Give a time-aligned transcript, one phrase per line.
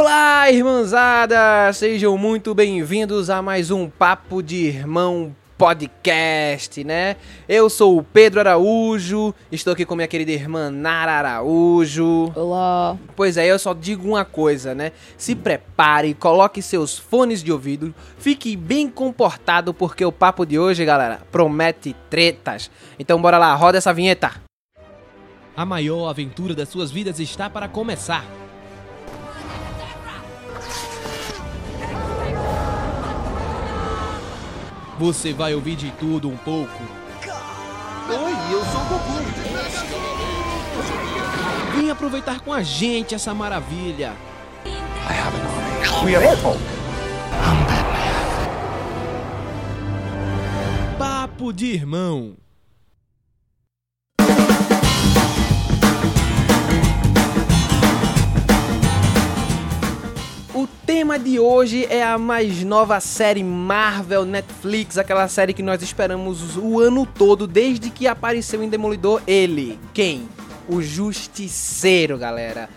[0.00, 1.72] Olá, irmãzada!
[1.72, 7.16] Sejam muito bem-vindos a mais um Papo de Irmão podcast, né?
[7.48, 12.30] Eu sou o Pedro Araújo, estou aqui com minha querida irmã Nara Araújo.
[12.36, 12.96] Olá.
[13.16, 14.92] Pois é, eu só digo uma coisa, né?
[15.16, 20.84] Se prepare, coloque seus fones de ouvido, fique bem comportado porque o papo de hoje,
[20.84, 22.70] galera, promete tretas.
[23.00, 24.30] Então bora lá, roda essa vinheta.
[25.56, 28.24] A maior aventura das suas vidas está para começar.
[34.98, 36.82] Você vai ouvir de tudo um pouco.
[38.08, 39.12] Oi, eu sou o Goku.
[41.76, 44.12] Vem aproveitar com a gente essa maravilha.
[46.04, 46.58] We are Apple.
[50.98, 52.34] Papo de irmão.
[60.58, 65.80] O tema de hoje é a mais nova série Marvel Netflix, aquela série que nós
[65.82, 69.78] esperamos o ano todo desde que apareceu em Demolidor ele.
[69.94, 70.28] Quem?
[70.68, 72.68] O Justiceiro, galera.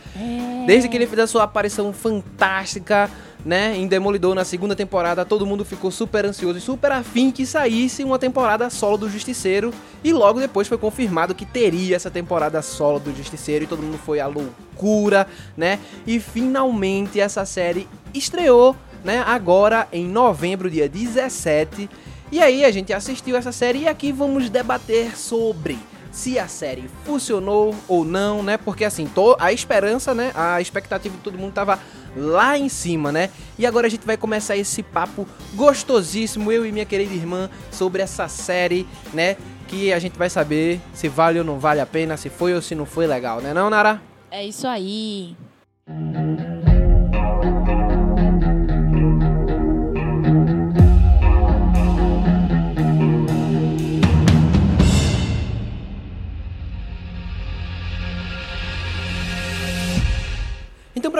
[0.67, 3.09] Desde que ele fez a sua aparição fantástica,
[3.45, 7.45] né, em Demolidor na segunda temporada, todo mundo ficou super ansioso e super afim que
[7.45, 9.73] saísse uma temporada solo do Justiceiro.
[10.03, 13.98] E logo depois foi confirmado que teria essa temporada solo do Justiceiro e todo mundo
[13.98, 15.80] foi à loucura, né?
[16.06, 21.89] E finalmente essa série estreou, né, agora em novembro, dia 17.
[22.31, 25.78] E aí a gente assistiu essa série e aqui vamos debater sobre
[26.12, 28.58] se a série funcionou ou não, né?
[28.58, 30.31] Porque assim, to- a esperança, né?
[30.36, 31.80] A expectativa de todo mundo tava
[32.16, 33.30] lá em cima, né?
[33.58, 38.02] E agora a gente vai começar esse papo gostosíssimo, eu e minha querida irmã, sobre
[38.02, 39.38] essa série, né?
[39.67, 42.62] Que a gente vai saber se vale ou não vale a pena, se foi ou
[42.62, 44.02] se não foi legal, né não, Nara?
[44.30, 45.36] É isso aí.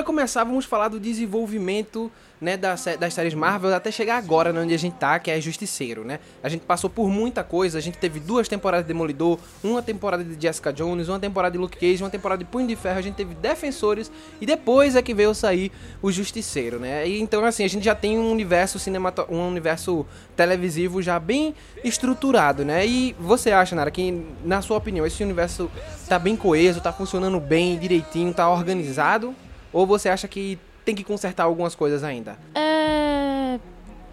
[0.02, 4.52] Pra começar, vamos falar do desenvolvimento né, da sé- das séries Marvel até chegar agora,
[4.52, 6.20] né, onde a gente tá, que é Justiceiro, né?
[6.42, 10.24] A gente passou por muita coisa, a gente teve duas temporadas de Demolidor, uma temporada
[10.24, 13.02] de Jessica Jones, uma temporada de Luke Cage, uma temporada de Punho de Ferro, a
[13.04, 17.08] gente teve Defensores e depois é que veio sair o Justiceiro, né?
[17.08, 20.04] E, então, assim, a gente já tem um universo cinemato um universo
[20.36, 22.88] televisivo já bem estruturado, né?
[22.88, 25.70] E você acha, Nara, que, na sua opinião, esse universo
[26.10, 29.36] tá bem coeso, tá funcionando bem, direitinho, tá organizado?
[29.74, 32.38] Ou você acha que tem que consertar algumas coisas ainda?
[32.56, 33.60] É...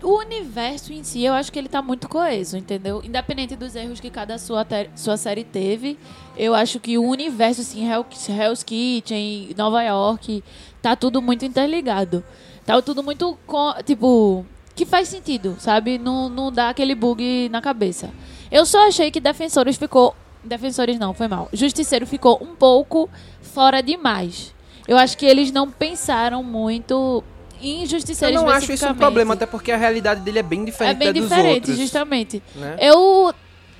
[0.00, 3.02] O universo em si, eu acho que ele tá muito coeso, entendeu?
[3.04, 5.98] Independente dos erros que cada sua, te- sua série teve,
[6.36, 10.44] eu acho que o universo, assim, Hell, Hell's Kitchen, Nova York,
[10.80, 12.22] tá tudo muito interligado.
[12.64, 14.46] Tá tudo muito, co- tipo,
[14.76, 15.98] que faz sentido, sabe?
[15.98, 18.10] Não, não dá aquele bug na cabeça.
[18.52, 20.14] Eu só achei que Defensores ficou...
[20.44, 21.48] Defensores não, foi mal.
[21.52, 23.10] Justiceiro ficou um pouco
[23.42, 24.54] fora demais.
[24.88, 27.22] Eu acho que eles não pensaram muito
[27.60, 30.62] em Eu Justiceiro não acho isso um problema, até porque a realidade dele é bem
[30.62, 31.76] É diferente bem da dos diferente, outros.
[31.78, 32.42] justamente.
[32.56, 32.76] né?
[32.80, 33.32] Eu.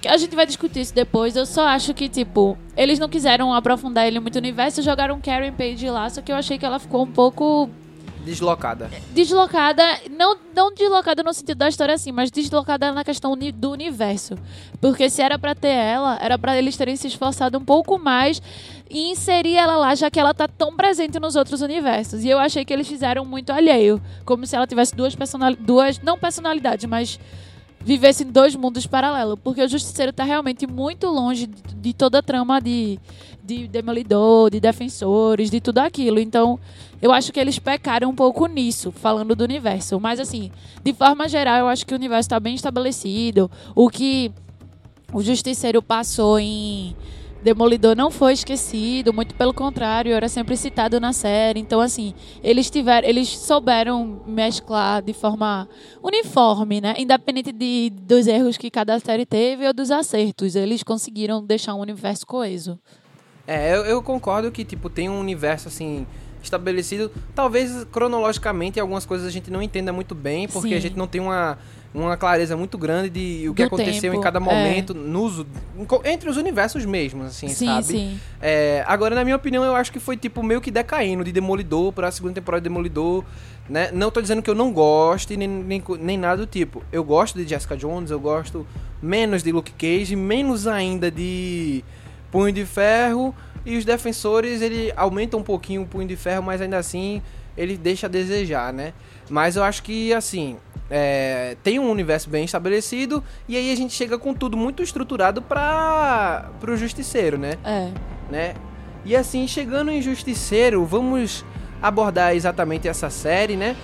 [0.07, 1.35] A gente vai discutir isso depois.
[1.35, 5.53] Eu só acho que, tipo, eles não quiseram aprofundar ele muito no universo, jogaram Karen
[5.53, 7.69] Page lá, só que eu achei que ela ficou um pouco
[8.29, 8.91] Deslocada.
[9.11, 9.83] deslocada.
[10.11, 14.35] Não, não deslocada no sentido da história assim, mas deslocada na questão do universo.
[14.83, 18.43] Porque se era pra ter ela, era pra eles terem se esforçado um pouco mais
[18.91, 22.23] e inserir ela lá, já que ela tá tão presente nos outros universos.
[22.23, 24.01] E eu achei que eles fizeram muito alheio.
[24.27, 25.67] Como se ela tivesse duas personalidades.
[25.67, 27.19] Duas, não personalidades, mas
[27.81, 29.39] vivesse em dois mundos paralelos.
[29.43, 32.99] Porque o Justiceiro tá realmente muito longe de toda a trama de,
[33.49, 36.21] de Demolidor, de Defensores, de tudo aquilo.
[36.21, 36.61] Então,
[37.01, 39.99] eu acho que eles pecaram um pouco nisso, falando do universo.
[39.99, 40.53] Mas, assim,
[40.85, 43.51] de forma geral, eu acho que o universo está bem estabelecido.
[43.75, 44.31] O que
[45.15, 46.95] o Justiceiro passou em
[47.43, 51.61] Demolidor não foi esquecido, muito pelo contrário, era sempre citado na série.
[51.61, 52.13] Então, assim,
[52.43, 55.67] eles tiveram, eles souberam mesclar de forma
[56.03, 56.95] uniforme, né?
[56.99, 60.55] Independente de, dos erros que cada série teve ou dos acertos.
[60.55, 62.79] Eles conseguiram deixar um universo coeso.
[63.49, 66.07] É, eu, eu concordo que, tipo, tem um universo, assim,
[66.43, 67.11] estabelecido.
[67.35, 70.75] Talvez, cronologicamente, algumas coisas a gente não entenda muito bem, porque Sim.
[70.75, 71.57] a gente não tem uma,
[71.95, 74.41] uma clareza muito grande de o que Do aconteceu em tempo, cada é.
[74.41, 75.47] momento, nos,
[76.05, 77.85] entre os universos mesmos, assim, sim, sabe?
[77.85, 78.21] sim.
[78.39, 81.91] É, agora, na minha opinião, eu acho que foi, tipo, meio que decaindo de Demolidor
[81.95, 83.25] pra segunda temporada de Demolidor,
[83.67, 83.91] né?
[83.95, 86.83] Não tô dizendo que eu não goste, nem, nem, nem nada do tipo.
[86.93, 88.67] Eu gosto de Jessica Jones, eu gosto
[89.03, 91.83] menos de Luke Cage, menos ainda de
[92.31, 93.35] Punho de Ferro,
[93.65, 97.23] e os defensores, ele aumenta um pouquinho o Punho de Ferro, mas ainda assim...
[97.57, 98.93] ele deixa a desejar, né?
[99.29, 100.57] Mas eu acho que, assim,
[100.89, 105.43] é, tem um universo bem estabelecido e aí a gente chega com tudo muito estruturado
[105.43, 107.55] para o Justiceiro, né?
[107.65, 107.91] É.
[108.31, 108.55] né?
[109.05, 111.45] E assim, chegando em Justiceiro, vamos
[111.83, 113.77] abordar exatamente essa série, né?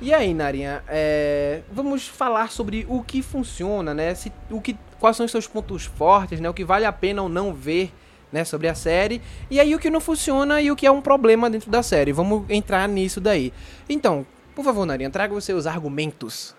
[0.00, 4.14] E aí, Narinha, é, vamos falar sobre o que funciona, né?
[4.14, 6.48] Se, o que, quais são os seus pontos fortes, né?
[6.48, 7.92] O que vale a pena ou não ver,
[8.32, 8.44] né?
[8.44, 9.20] Sobre a série.
[9.50, 12.12] E aí o que não funciona e o que é um problema dentro da série.
[12.12, 13.52] Vamos entrar nisso daí.
[13.88, 16.54] Então, por favor, Narinha, traga os seus argumentos.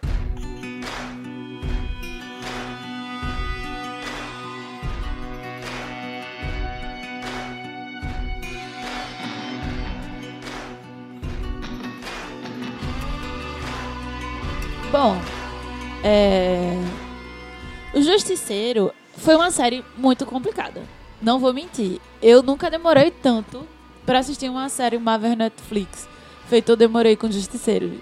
[14.91, 15.15] Bom,
[16.03, 16.73] é...
[17.93, 20.81] O Justiceiro foi uma série muito complicada.
[21.21, 21.99] Não vou mentir.
[22.21, 23.67] Eu nunca demorei tanto
[24.05, 26.07] pra assistir uma série Marvel Netflix.
[26.47, 27.99] Feito eu demorei com Justiceiro.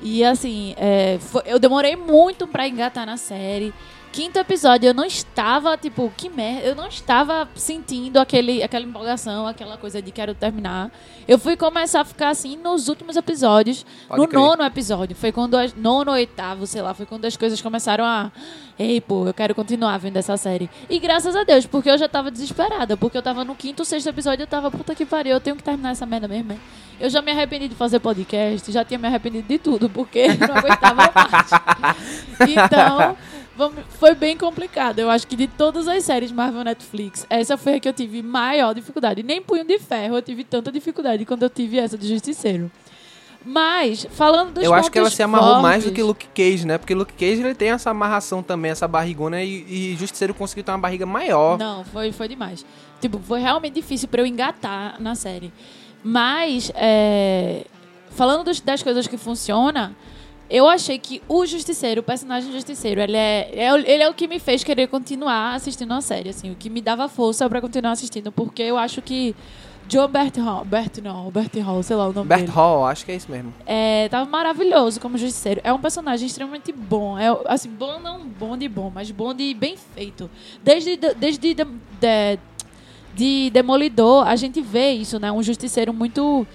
[0.00, 3.72] E assim, é, foi- eu demorei muito pra engatar na série.
[4.18, 6.66] Quinto episódio, eu não estava, tipo, que merda.
[6.66, 10.90] Eu não estava sentindo aquele, aquela empolgação, aquela coisa de quero terminar.
[11.28, 13.86] Eu fui começar a ficar assim nos últimos episódios.
[14.08, 14.40] Pode no crer.
[14.40, 15.14] nono episódio.
[15.14, 15.56] Foi quando.
[15.56, 16.94] As, nono, oitavo, sei lá.
[16.94, 18.32] Foi quando as coisas começaram a.
[18.76, 20.68] Ei, pô, eu quero continuar vendo essa série.
[20.90, 22.96] E graças a Deus, porque eu já tava desesperada.
[22.96, 25.62] Porque eu tava no quinto, sexto episódio, eu tava, puta que pariu, eu tenho que
[25.62, 26.60] terminar essa merda mesmo, hein?
[27.00, 30.56] Eu já me arrependi de fazer podcast, já tinha me arrependido de tudo, porque não
[30.56, 31.98] aguentava mais.
[32.48, 33.16] Então,
[33.90, 34.98] foi bem complicado.
[34.98, 38.22] Eu acho que de todas as séries Marvel Netflix, essa foi a que eu tive
[38.22, 39.22] maior dificuldade.
[39.22, 42.70] Nem Punho de Ferro eu tive tanta dificuldade quando eu tive essa de Justiceiro.
[43.44, 46.66] Mas, falando dos eu acho que ela se amarrou mais do fortes- que Luke Cage,
[46.66, 46.76] né?
[46.76, 50.72] Porque Luke Cage ele tem essa amarração também, essa barrigona, e, e Justiceiro conseguiu ter
[50.72, 51.56] uma barriga maior.
[51.56, 52.66] Não, foi, foi demais.
[53.00, 55.52] Tipo, foi realmente difícil pra eu engatar na série.
[56.02, 57.64] Mas, é,
[58.10, 59.94] falando dos- das coisas que funcionam,
[60.50, 64.26] eu achei que o Justiceiro, o personagem Justiceiro, ele é, é ele é o que
[64.26, 67.92] me fez querer continuar assistindo a série, assim, o que me dava força pra continuar
[67.92, 69.34] assistindo, porque eu acho que
[69.88, 72.52] John Bert Hall, Bert não, Bert Hall, sei lá o nome Bert dele.
[72.52, 73.54] Hall, acho que é isso mesmo.
[73.64, 75.62] É, tava maravilhoso como justiceiro.
[75.64, 77.18] É um personagem extremamente bom.
[77.18, 80.30] É, assim, bom não bom de bom, mas bom de bem feito.
[80.62, 82.38] Desde, desde de, de,
[83.14, 85.32] de Demolidor, a gente vê isso, né?
[85.32, 86.46] Um justiceiro muito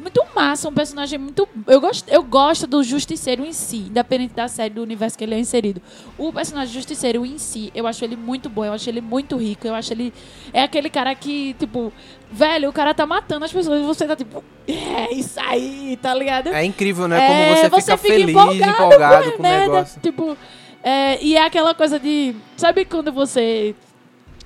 [0.00, 1.48] muito massa, um personagem muito.
[1.66, 5.34] Eu gosto, eu gosto do Justiceiro em si, independente da série, do universo que ele
[5.34, 5.82] é inserido.
[6.16, 9.66] O personagem Justiceiro em si, eu acho ele muito bom, eu acho ele muito rico,
[9.66, 10.12] eu acho ele.
[10.52, 11.92] É aquele cara que, tipo,
[12.30, 16.14] velho, o cara tá matando as pessoas e você tá tipo, é isso aí, tá
[16.14, 16.48] ligado?
[16.48, 17.18] É incrível, né?
[17.18, 17.28] É,
[17.68, 20.00] Como você, fica feliz, empolgado, empolgado, pô, com o merda, negócio.
[20.00, 20.36] Tipo,
[20.82, 22.34] é, e é aquela coisa de.
[22.56, 23.74] Sabe quando você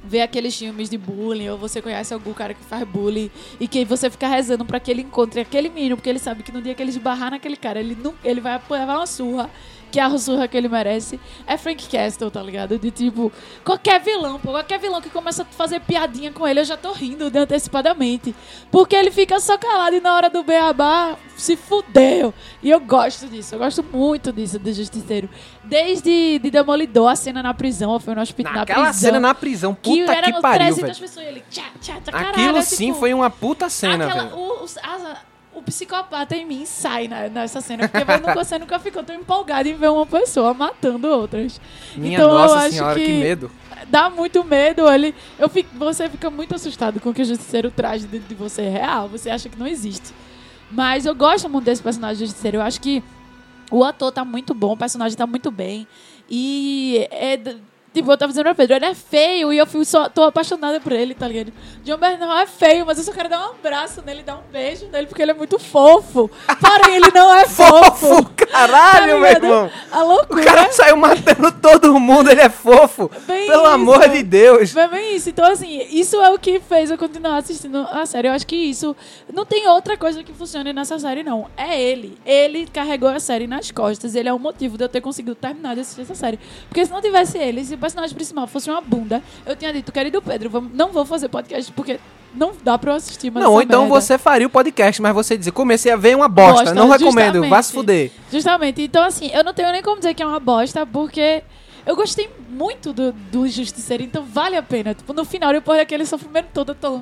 [0.04, 3.84] vê aqueles filmes de bullying, ou você conhece algum cara que faz bullying, e que
[3.84, 6.74] você fica rezando pra que ele encontre aquele menino, porque ele sabe que no dia
[6.74, 9.50] que ele esbarrar naquele cara, ele, não, ele vai levar uma surra.
[9.92, 11.20] Que é a surra que ele merece.
[11.46, 12.78] É Frank Castle, tá ligado?
[12.78, 13.30] De tipo,
[13.62, 16.92] qualquer vilão, pô, qualquer vilão que começa a fazer piadinha com ele, eu já tô
[16.92, 18.34] rindo de antecipadamente.
[18.70, 22.32] Porque ele fica só calado e na hora do beabá se fudeu.
[22.62, 25.28] E eu gosto disso, eu gosto muito disso, do Justiceiro.
[25.62, 28.92] Desde de Demolidor, a cena na prisão, ou foi no hospital na prisão.
[28.94, 31.00] cena na prisão, que puta eram que pariu, 300 velho.
[31.00, 34.36] pessoas e ele, tchá, tchá, tchá, Aquilo sim tipo, foi uma puta cena, aquela- velho.
[34.36, 35.16] o, o- a-
[35.54, 39.14] o psicopata em mim sai na- nessa cena, porque eu nunca- você nunca ficou tão
[39.14, 41.60] empolgado em ver uma pessoa matando outras.
[41.96, 43.04] Minha então, eu nossa acho senhora, que...
[43.06, 43.50] que- medo.
[43.88, 47.70] Dá muito medo, ele, eu fico, você fica muito assustado com o que o Justiceiro
[47.70, 50.12] traz dentro de você é real, você acha que não existe.
[50.70, 53.02] Mas eu gosto muito desse personagem Justiceiro, eu acho que
[53.70, 55.86] o ator tá muito bom, o personagem tá muito bem.
[56.30, 57.38] E é.
[57.92, 60.80] Tipo, eu tava dizendo pra Pedro, ele é feio e eu fui só, tô apaixonada
[60.80, 61.52] por ele, tá ligado?
[61.84, 64.86] John Bernal é feio, mas eu só quero dar um abraço nele, dar um beijo
[64.90, 66.30] nele, porque ele é muito fofo.
[66.58, 67.92] Porém, ele não é fofo.
[68.06, 69.70] Fofo, caralho, Tá meu irmão.
[69.90, 70.44] A O loucura.
[70.44, 73.10] cara saiu matando todo mundo, ele é fofo.
[73.26, 73.70] Bem Pelo isso.
[73.72, 74.70] amor de Deus.
[74.70, 75.28] Foi bem isso.
[75.28, 78.28] Então, assim, isso é o que fez eu continuar assistindo a série.
[78.28, 78.96] Eu acho que isso.
[79.32, 81.46] Não tem outra coisa que funcione nessa série, não.
[81.56, 82.16] É ele.
[82.24, 84.14] Ele carregou a série nas costas.
[84.14, 86.38] Ele é o motivo de eu ter conseguido terminar de assistir essa série.
[86.68, 89.90] Porque se não tivesse ele, se o personagem principal fosse uma bunda, eu tinha dito,
[89.92, 91.98] querido Pedro, vamos- não vou fazer podcast porque
[92.34, 94.00] não dá pra eu assistir mais Não, ou então merda.
[94.00, 96.64] você faria o podcast, mas você dizer, comecei a ver uma bosta.
[96.64, 98.10] Bosta, não recomendo, vá se fuder.
[98.30, 98.80] Justamente.
[98.82, 101.42] Então, assim, eu não tenho nem como dizer que é uma bosta, porque
[101.84, 104.94] eu gostei muito do, do Justiceiro, então vale a pena.
[104.94, 107.00] Tipo, no final, depois daquele sofrimento todo, eu tô.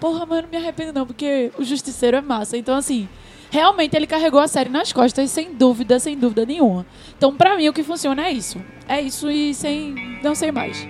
[0.00, 2.56] Porra, mano, não me arrependo não, porque o Justiceiro é massa.
[2.56, 3.06] Então, assim,
[3.50, 6.86] realmente ele carregou a série nas costas, sem dúvida, sem dúvida nenhuma.
[7.16, 8.58] Então, pra mim, o que funciona é isso.
[8.92, 9.94] É isso e sem.
[10.22, 10.86] Não sei mais.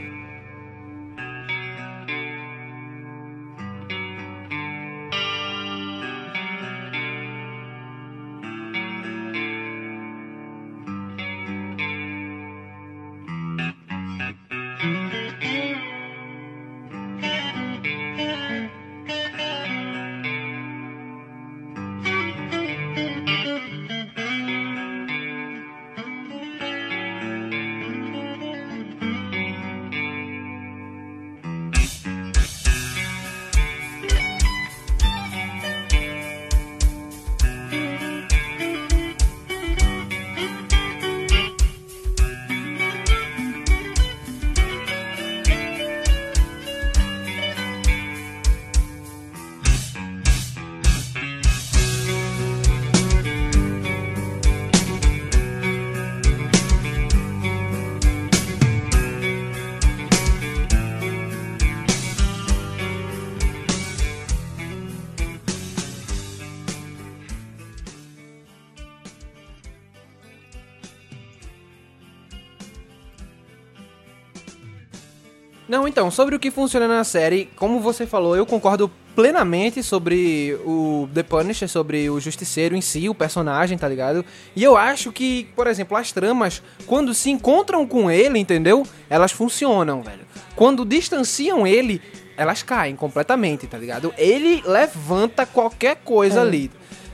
[75.73, 80.55] Não, então, sobre o que funciona na série, como você falou, eu concordo plenamente sobre
[80.67, 84.23] o The Punisher, sobre o Justiceiro em si, o personagem, tá ligado?
[84.55, 88.87] E eu acho que, por exemplo, as tramas, quando se encontram com ele, entendeu?
[89.09, 90.27] Elas funcionam, velho.
[90.55, 92.03] Quando distanciam ele,
[92.37, 94.13] elas caem completamente, tá ligado?
[94.19, 96.43] Ele levanta qualquer coisa É.
[96.43, 96.71] ali,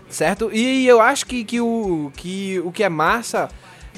[0.09, 0.51] certo?
[0.53, 3.49] E eu acho que, que, o, que o que é massa,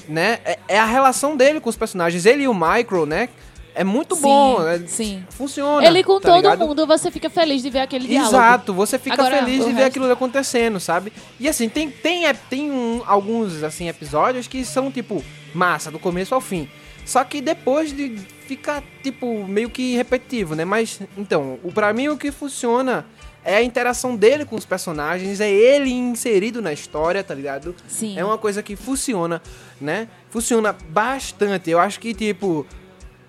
[0.06, 2.26] né, é, é a relação dele com os personagens.
[2.26, 3.30] Ele e o Micro, né?
[3.74, 4.66] É muito Sim, bom.
[4.68, 5.24] é- sim.
[5.30, 5.86] Funciona.
[5.86, 6.66] Ele com tá todo ligado?
[6.66, 8.34] mundo, você fica feliz de ver aquele diálogo.
[8.34, 11.12] Exato, você fica Agora, feliz de ver resto- aquilo acontecendo, sabe?
[11.38, 15.22] E assim, tem, tem, é, tem um- alguns assim, episódios que são, tipo,
[15.54, 16.68] massa, do começo ao fim.
[17.06, 20.64] Só que depois de ficar, tipo, meio que repetitivo, né?
[20.64, 23.06] Mas, então, o, pra mim o que funciona
[23.44, 27.74] é a interação dele com os personagens, é ele inserido na história, tá ligado?
[27.88, 28.18] Sim.
[28.18, 29.40] É uma coisa que funciona,
[29.80, 30.08] né?
[30.28, 31.70] Funciona bastante.
[31.70, 32.66] Eu acho que, tipo,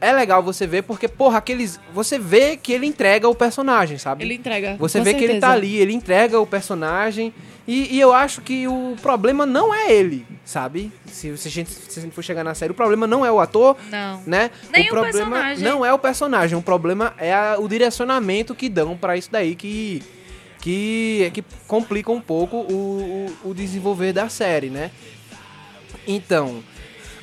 [0.02, 1.80] é legal você ver, porque, porra, aqueles.
[1.94, 4.24] Você vê que ele entrega o personagem, sabe?
[4.24, 4.76] Ele entrega.
[4.80, 5.54] Você vê que ele tá certeza.
[5.54, 7.32] ali, ele entrega o personagem.
[7.68, 10.92] E, e eu acho que o problema não é ele, sabe?
[11.06, 13.32] Se, se a gente, se a gente for chegar na série, o problema não é
[13.32, 14.22] o ator, Não.
[14.26, 14.50] né?
[14.72, 15.64] Nem o problema personagem.
[15.64, 19.56] não é o personagem, o problema é a- o direcionamento que dão pra isso daí
[19.56, 20.02] que
[20.60, 24.90] que que complica um pouco o, o, o desenvolver da série, né?
[26.08, 26.64] Então,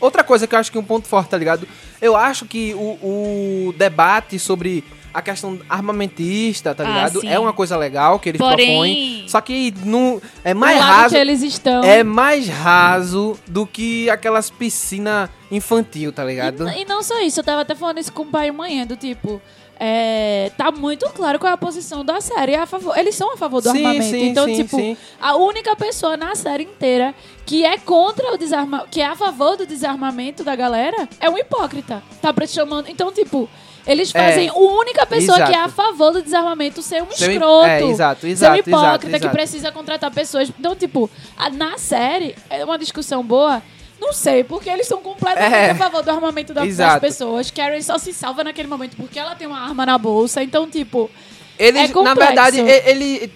[0.00, 1.66] outra coisa que eu acho que é um ponto forte, tá ligado?
[2.00, 7.20] Eu acho que o, o debate sobre a questão armamentista, tá Ah, ligado?
[7.22, 7.28] sim.
[7.28, 9.24] É uma coisa legal que eles Porém- propõem.
[9.28, 11.14] Só que não, é mais raso.
[11.14, 11.82] que eles estão.
[11.82, 16.68] É mais raso do que aquelas piscinas infantil, tá ligado?
[16.68, 18.86] E, e não só isso, eu tava até falando isso com o pai e mãe,
[18.86, 19.40] do tipo.
[19.80, 22.52] É, tá muito claro qual é a posição da série.
[22.52, 24.04] É a favor, eles são a favor do Sim, armamento.
[24.10, 27.14] sim, então, sim, tipo, a única pessoa na série inteira
[27.46, 31.38] que é contra o desarmamento, que é a favor do desarmamento da galera, é um
[31.38, 32.02] hipócrita.
[32.20, 32.88] Tá pra- chamando.
[32.88, 33.48] Então, tipo,
[33.86, 35.70] eles É, fazem a única pessoa que é a exato.
[35.74, 37.66] favor do desarmamento ser um Ser escroto.
[37.66, 39.34] é, exato, ser um exato, hipócrita exato, que exato.
[39.34, 40.50] precisa contratar pessoas.
[40.58, 43.62] Então, tipo, a- na série, é uma discussão boa.
[44.00, 45.70] Não sei, porque eles são completamente É.
[45.70, 47.50] a favor do armamento da- das pessoas.
[47.50, 50.42] Karen só se salva naquele momento porque ela tem uma arma na bolsa.
[50.42, 51.10] Então, tipo,
[51.58, 53.32] Eles, É na verdade, ele.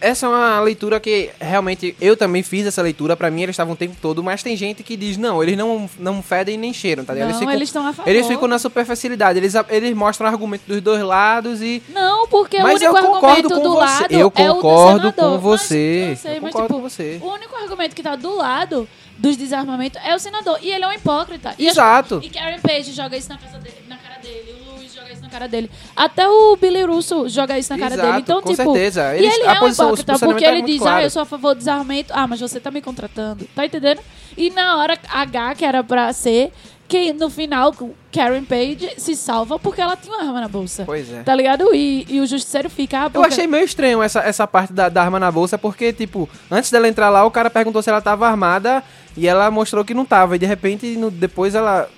[0.00, 3.16] Essa é uma leitura que realmente eu também fiz essa leitura.
[3.16, 5.88] Pra mim, eles estavam o tempo todo, mas tem gente que diz: não, eles não,
[5.96, 7.30] não fedem nem cheiram, tá ligado?
[7.30, 8.10] não, ficam, eles estão a favor.
[8.10, 9.38] eles ficam na superficialidade.
[9.38, 11.80] Eles, eles mostram argumento dos dois lados e.
[11.90, 13.78] Não, porque Mas o único eu concordo argumento com do você.
[14.02, 15.30] lado Eu é o do concordo senador.
[15.34, 16.06] com você.
[16.08, 17.20] Mas, eu sei, Eu mas, concordo tipo, com você.
[17.22, 18.88] o único argumento que tá do lado
[19.22, 20.58] dos desarmamentos é o senador.
[20.60, 21.54] E ele é um hipócrita.
[21.58, 22.20] E as- Exato.
[22.22, 24.54] E Karen Page joga isso na, casa dele, na cara dele.
[24.68, 25.70] O Luiz joga isso na cara dele.
[25.94, 28.20] Até o Billy Russo joga isso na cara Exato, dele.
[28.20, 28.56] Então, com tipo.
[28.64, 29.14] certeza.
[29.14, 30.96] E Eles- ele a é um posição- o hipócrita porque é ele muito diz: claro.
[30.98, 32.12] Ah, eu sou a favor do desarmamento.
[32.14, 33.48] Ah, mas você tá me contratando.
[33.54, 34.00] Tá entendendo?
[34.36, 36.52] E na hora H, que era pra ser.
[36.92, 37.74] Que no final,
[38.12, 40.82] Karen Page se salva porque ela tinha uma arma na bolsa.
[40.84, 41.22] Pois é.
[41.22, 41.74] Tá ligado?
[41.74, 43.00] E, e o justiceiro fica.
[43.00, 45.90] ah, Eu porque- achei meio estranho essa, essa parte da, da arma na bolsa, porque,
[45.92, 48.82] tipo, antes dela entrar lá, o cara perguntou se ela tava armada
[49.16, 50.36] e ela mostrou que não tava.
[50.36, 51.88] E de repente, no- depois ela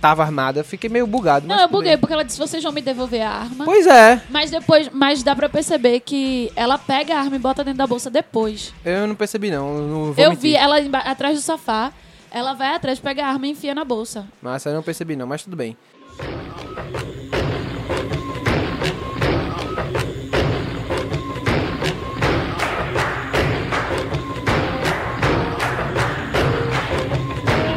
[0.00, 0.60] tava armada.
[0.60, 1.46] Eu fiquei meio bugado.
[1.46, 1.98] Não, eu buguei, bem.
[1.98, 3.64] porque ela disse: vocês vão me devolver a arma.
[3.64, 7.62] Pois é, Mas depois, mas dá pra perceber que ela pega a arma e bota
[7.62, 8.74] dentro da bolsa depois.
[8.84, 9.68] eu não percebi, não.
[9.76, 11.92] eu Não eu vi ela atrás do sofá,
[12.34, 14.26] ela vai atrás, pega a arma e enfia na bolsa.
[14.42, 15.76] Mas eu não percebi, não, mas tudo bem.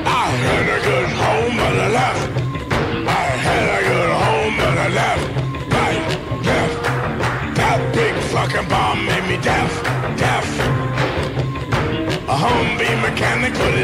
[0.03, 1.67] I had a good home,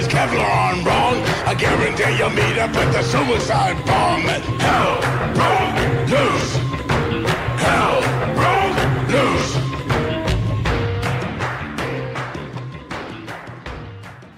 [0.08, 1.18] Kevlar on wrong.
[1.48, 4.22] I guarantee you'll meet up at the suicide bomb.
[4.60, 5.00] Hell
[5.34, 6.58] broke loose.
[7.58, 8.02] Hell
[8.36, 8.78] broke
[9.12, 9.58] loose.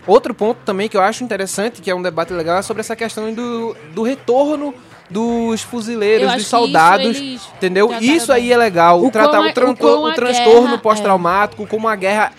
[0.08, 2.96] Outro ponto também que eu acho interessante, que é um debate legal, é sobre essa
[2.96, 4.74] questão do, do retorno
[5.10, 7.92] dos fuzileiros, dos soldados, isso entendeu?
[8.00, 8.52] Isso aí bem.
[8.54, 12.32] é legal, O tratar o, tran- o o transtorno guerra- pós-traumático, como a guerra...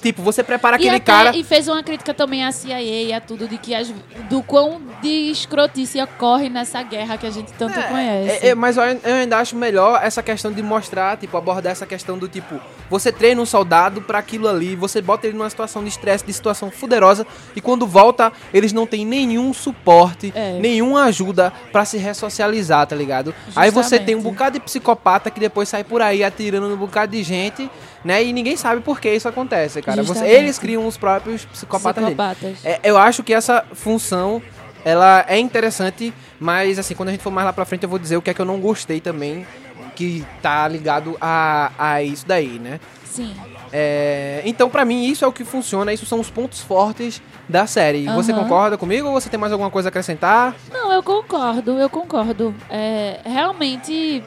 [0.00, 1.36] Tipo, você prepara E, aquele até- cara...
[1.36, 3.92] e fez uma crítica também à CIA e a tudo, de que as,
[4.30, 8.46] do quão de escrotice ocorre nessa guerra que a gente tanto conhece.
[8.46, 11.72] É, é, mas eu ai- eu ainda acho melhor essa questão de mostrar, tipo, abordar
[11.72, 15.50] essa questão do tipo, você treina um soldado pra aquilo ali, você bota ele numa
[15.50, 20.58] situação de estresse, de situação fuderosa, e quando volta, eles não têm nenhum suporte, É.
[20.58, 23.34] nenhuma ajuda pra se ressocializar, tá ligado?
[23.54, 24.32] Aí você tem um Justamente.
[24.38, 27.70] bocado de psicopata que depois sai por aí atirando no bocado de gente,
[28.04, 28.22] né?
[28.24, 29.89] E ninguém sabe por que isso acontece, cara.
[29.96, 30.32] Você- Justamente.
[30.34, 32.04] eles criam os próprios psicopatas.
[32.04, 32.64] Psicopatas.
[32.64, 34.42] É, eu acho que essa função
[34.84, 37.98] ela é interessante, mas assim, quando a gente for mais lá pra frente eu vou
[37.98, 39.46] dizer o que é que eu não gostei também,
[39.94, 42.80] que tá ligado a, a isso daí, né?
[43.04, 43.34] Sim.
[43.72, 47.66] É, então, pra mim, isso é o que funciona, isso são os pontos fortes da
[47.66, 48.06] série.
[48.08, 48.42] Você Aham.
[48.42, 50.54] concorda comigo ou você tem mais alguma coisa a acrescentar?
[50.72, 52.54] Não, eu concordo, eu concordo.
[52.68, 54.22] É, realmente,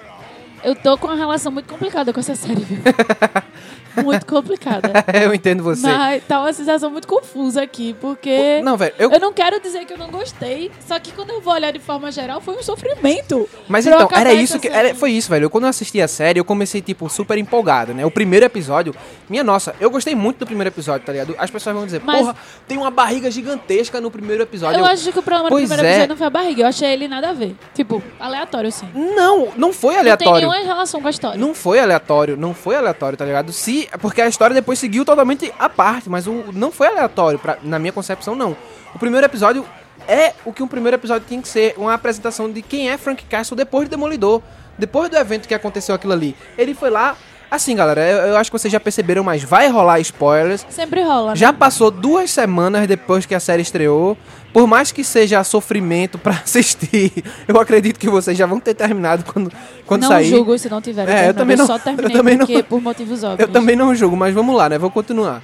[0.63, 2.81] eu tô com uma relação muito complicada com essa série, viu?
[4.01, 4.91] muito complicada.
[5.13, 5.85] eu entendo você.
[5.87, 8.61] Mas tá uma sensação muito confusa aqui, porque.
[8.63, 11.41] Não, velho, eu, Eu não quero dizer que eu não gostei, só que quando eu
[11.41, 13.47] vou olhar de forma geral, foi um sofrimento.
[13.67, 14.67] Mas então, era isso que.
[14.67, 15.45] Era, foi isso, velho.
[15.45, 18.05] Eu, Quando eu assisti a série, eu comecei, tipo, super empolgado, né?
[18.05, 18.95] O primeiro episódio,
[19.29, 21.35] minha nossa, eu gostei muito do primeiro episódio, tá ligado?
[21.37, 22.35] As pessoas vão dizer, Mas- porra,
[22.67, 24.79] tem uma barriga gigantesca no primeiro episódio.
[24.79, 25.89] Eu Eu- acho que o problema do primeiro é.
[25.89, 27.55] episódio não foi a barriga, eu achei ele nada a ver.
[27.73, 28.87] Tipo, aleatório, assim.
[28.93, 30.49] Não, não foi Não tem aleatório.
[30.49, 31.39] nenhuma relação com a história.
[31.39, 33.51] Não foi aleatório, não foi aleatório, tá ligado?
[33.51, 37.57] Se, porque a história depois seguiu totalmente à parte, mas o, não foi aleatório, pra,
[37.63, 38.55] na minha concepção, não.
[38.93, 39.65] O primeiro episódio
[40.07, 43.23] é o que um primeiro episódio tem que ser, uma apresentação de quem é Frank
[43.25, 44.41] Castle depois de Demolidor,
[44.77, 46.35] depois do evento que aconteceu aquilo ali.
[46.57, 47.15] Ele foi lá,
[47.49, 50.65] assim, galera, eu, eu acho que vocês já perceberam, mas vai rolar spoilers.
[50.69, 51.35] Sempre rola, né?
[51.35, 54.17] Já passou duas semanas depois que a série estreou.
[54.53, 57.11] Por mais que seja sofrimento pra assistir,
[57.47, 59.51] eu acredito que vocês já vão ter terminado quando,
[59.85, 60.29] quando não sair.
[60.29, 61.09] julgo se não tiver.
[61.09, 63.39] É, eu também não- só eu terminei também não- porque, por motivos óbvios.
[63.47, 64.77] Eu também não julgo, mas vamos lá, né?
[64.77, 65.41] Vou continuar.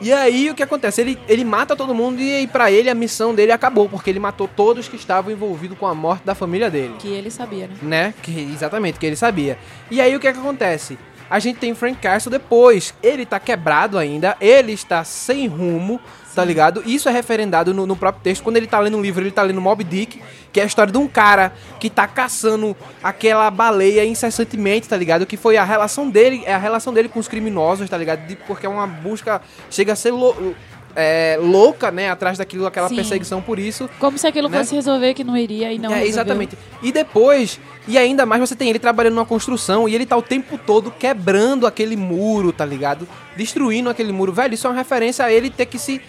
[0.00, 1.00] E aí o que acontece?
[1.00, 4.18] Ele, ele mata todo mundo e aí pra ele a missão dele acabou, porque ele
[4.18, 6.94] matou todos que estavam envolvidos com a morte da família dele.
[6.98, 7.74] Que ele sabia, né?
[7.80, 8.14] Né?
[8.20, 9.56] Que, exatamente, que ele sabia.
[9.92, 10.98] E aí o que, é que acontece?
[11.32, 12.92] A gente tem Frank Castle depois.
[13.02, 15.98] Ele tá quebrado ainda, ele está sem rumo,
[16.34, 16.82] tá ligado?
[16.84, 18.42] Isso é referendado no, no próprio texto.
[18.42, 20.92] Quando ele tá lendo um livro, ele tá lendo Mob Dick, que é a história
[20.92, 25.24] de um cara que tá caçando aquela baleia incessantemente, tá ligado?
[25.24, 28.26] Que foi a relação dele, é a relação dele com os criminosos, tá ligado?
[28.26, 29.40] De- porque é uma busca,
[29.70, 30.54] chega a ser lou-
[30.96, 32.10] é, louca, né?
[32.10, 32.96] Atrás daquilo, aquela Sim.
[32.96, 33.88] perseguição por isso.
[33.98, 34.58] Como se aquilo Né?
[34.58, 36.08] fosse resolver que não iria e não é, resolveu.
[36.10, 36.58] exatamente.
[36.82, 40.22] E depois, e ainda mais você tem ele trabalhando numa construção e ele tá o
[40.22, 43.06] tempo todo quebrando aquele muro, tá ligado?
[43.36, 44.32] Destruindo aquele muro.
[44.32, 46.00] Velho, isso é uma referência a ele ter que se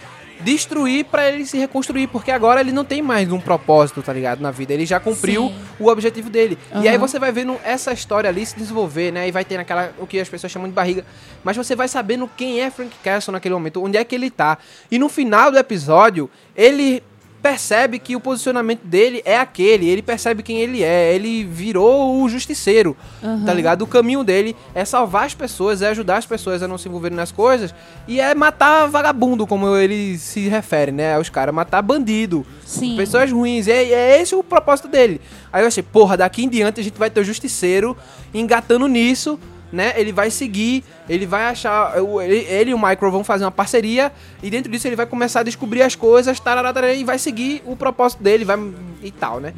[0.44, 4.42] destruir pra ele se reconstruir, porque agora ele não tem mais um propósito, tá ligado,
[4.42, 4.74] na vida.
[4.74, 5.56] Ele já cumpriu Sim.
[5.80, 6.58] o objetivo dele.
[6.82, 9.28] E aí você vai vendo essa história ali se desenvolver, né?
[9.28, 11.06] E vai ter naquela o que as pessoas chamam de barriga,
[11.44, 14.58] mas você vai sabendo quem é Frank Castle naquele momento, onde é que ele tá.
[14.92, 17.02] E no final do episódio, ele
[17.44, 22.30] percebe que o posicionamento dele é aquele, ele percebe quem ele é, ele virou o
[22.30, 23.44] justiceiro, Aham.
[23.46, 23.82] tá ligado?
[23.82, 27.18] O caminho dele é salvar as pessoas, é ajudar as pessoas a não se envolverem
[27.18, 27.76] nas coisas
[28.08, 31.16] e é matar vagabundo, como ele se refere, né?
[31.16, 32.96] Aos caras, matar bandido, Sim.
[32.96, 35.20] pessoas ruins, é, é esse o propósito dele.
[35.52, 37.98] Aí eu achei, porra, daqui em diante a gente vai ter o justiceiro
[38.34, 39.38] engatando nisso,
[39.74, 39.92] né?
[39.98, 41.94] Ele vai seguir, ele vai achar.
[41.98, 45.40] Ele, ele e o Micro vão fazer uma parceria, e dentro disso ele vai começar
[45.40, 48.58] a descobrir as coisas, tarará, tarará, e vai seguir o propósito dele, vai
[49.02, 49.54] e tal, né?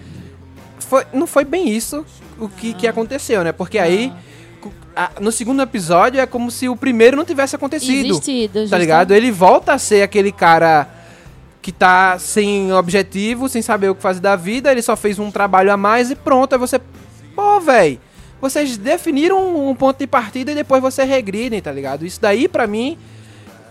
[0.80, 2.06] Foi, não foi bem isso
[2.39, 3.51] o que, que aconteceu, né?
[3.51, 4.12] Porque aí.
[4.95, 8.12] a- no segundo episódio é como se o primeiro não tivesse acontecido.
[8.12, 9.12] Existido, Tá ligado?
[9.13, 10.88] Ele volta a ser aquele cara
[11.62, 15.30] que tá sem objetivo, sem saber o que fazer da vida, ele só fez um
[15.32, 16.54] trabalho a mais e pronto.
[16.54, 16.80] Aí você.
[17.36, 17.99] Pô, véi.
[18.49, 22.05] Vocês definiram um ponto de partida e depois você regridem, tá ligado?
[22.05, 22.95] Isso daí, pra mim,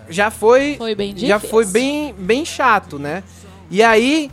[0.08, 0.74] já foi.
[0.76, 1.48] Foi bem já difícil.
[1.48, 3.22] foi bem, bem chato, né?
[3.70, 4.30] E aí.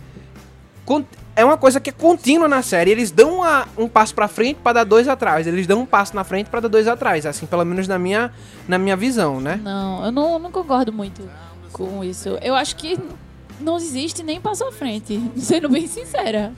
[1.36, 2.91] É uma coisa que é contínua na série.
[2.91, 5.45] Eles dão uma- um passo pra frente pra dar dois atrás.
[5.47, 7.25] Eles dão um passo na frente pra dar dois atrás.
[7.25, 8.34] Assim, pelo menos na minha,
[8.67, 9.60] na minha visão, né?
[9.63, 11.21] Não, eu não, não concordo muito
[11.71, 12.30] com isso.
[12.41, 12.97] Eu acho que
[13.62, 16.51] não existe nem passo à frente, sendo bem sincera.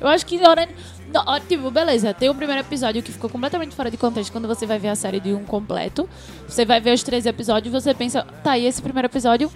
[0.00, 0.68] Eu acho que hora.
[1.12, 4.48] Não, ó, tipo, beleza, tem o primeiro episódio que ficou completamente fora de contexto quando
[4.48, 6.08] você vai ver a série de um completo.
[6.48, 9.50] Você vai ver os três episódios e você pensa, tá, e esse primeiro episódio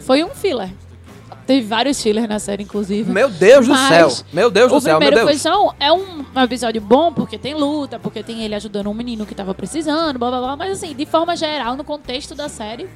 [0.00, 0.70] foi um filler.
[1.46, 3.12] Teve vários fillers na série, inclusive.
[3.12, 4.08] Meu Deus do céu!
[4.32, 5.42] Meu Deus do o céu, meu primeiro foi Deus!
[5.42, 9.34] só é um episódio bom porque tem luta, porque tem ele ajudando um menino que
[9.34, 10.56] tava precisando, blá blá blá.
[10.56, 12.88] Mas assim, de forma geral, no contexto da série,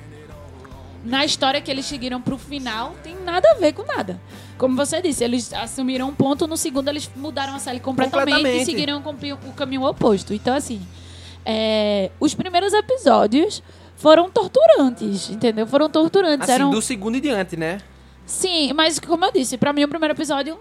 [1.04, 4.20] na história que eles seguiram pro final, tem nada a ver com nada.
[4.58, 8.62] Como você disse, eles assumiram um ponto, no segundo eles mudaram a série completamente, Completamente.
[8.62, 9.02] e seguiram
[9.48, 10.34] o caminho oposto.
[10.34, 10.80] Então, assim,
[11.44, 13.62] é, os primeiros episódios
[13.96, 15.66] foram torturantes, entendeu?
[15.66, 16.42] Foram torturantes.
[16.48, 16.70] Assim, eram...
[16.70, 17.80] do segundo em diante, né?
[18.26, 20.58] Sim, mas como eu disse, pra mim o primeiro episódio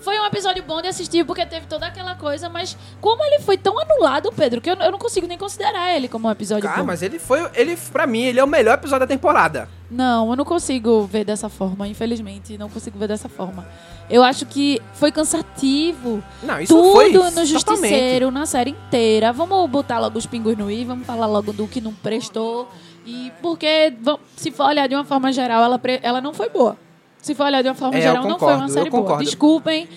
[0.00, 3.56] foi um episódio bom de assistir porque teve toda aquela coisa, mas como ele foi
[3.58, 6.76] tão anulado, Pedro, que eu, eu não consigo nem considerar ele como um episódio Ah,
[6.78, 6.84] bom.
[6.84, 7.48] mas ele foi.
[7.54, 9.68] Ele, pra mim, ele é o melhor episódio da temporada.
[9.90, 13.66] Não, eu não consigo ver dessa forma, infelizmente, não consigo ver dessa forma.
[14.10, 16.22] Eu acho que foi cansativo.
[16.42, 17.12] Não, isso Tudo foi.
[17.12, 17.46] no totalmente.
[17.46, 19.32] Justiceiro, na série inteira.
[19.32, 22.68] Vamos botar logo os pingos no i, vamos falar logo do que não prestou.
[23.06, 23.94] E porque,
[24.36, 26.76] se for olhar de uma forma geral, ela, ela não foi boa.
[27.20, 29.02] Se for olhar de uma forma É, geral, não foi concordo, uma série boa.
[29.02, 29.24] concordo.
[29.24, 29.88] Desculpem,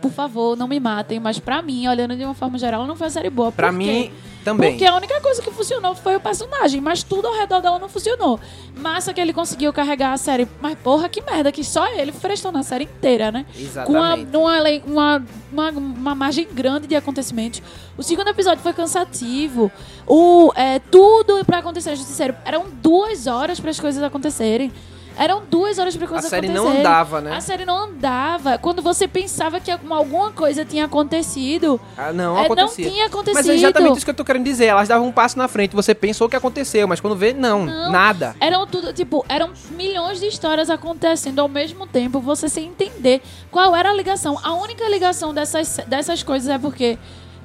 [0.00, 3.06] por favor, não me matem, mas pra mim, olhando de uma forma geral, não foi
[3.06, 3.50] uma série boa.
[3.50, 4.12] Pra Por mim,
[4.44, 4.70] também.
[4.70, 7.88] Porque a única coisa que funcionou foi o personagem, mas tudo ao redor dela não
[7.88, 8.38] funcionou.
[8.76, 12.52] Massa que ele conseguiu carregar a série, mas porra, que merda, que só ele prestou
[12.52, 13.44] na série inteira, né?
[13.84, 14.82] Com uma, Exatamente.
[14.86, 17.60] uma, uma, uma, margem grande de acontecimentos.
[17.98, 19.72] O segundo episódio foi cansativo.
[20.06, 22.36] O, é, tudo pra acontecer Justiceiro.
[22.44, 24.70] Eram duas horas para as coisas acontecerem.
[25.18, 26.80] Eram duas horas para coisas série não acontecerem.
[26.80, 27.34] andava, né?
[27.36, 28.58] A série não andava.
[28.58, 32.90] Quando você pensava que alguma coisa tinha acontecido, Ah, não, é, não acontecia.
[32.90, 33.34] tinha acontecido.
[33.34, 34.66] Mas é exatamente isso que eu tô querendo dizer.
[34.66, 37.90] Elas davam um passo na frente, você pensou que aconteceu, mas quando vê, não, Não.
[37.90, 38.36] nada.
[38.40, 43.74] Eram tudo, tipo, eram milhões de histórias acontecendo ao mesmo tempo, você sem entender qual
[43.74, 44.38] era a ligação.
[44.42, 46.98] A única ligação dessas, dessas coisas é porque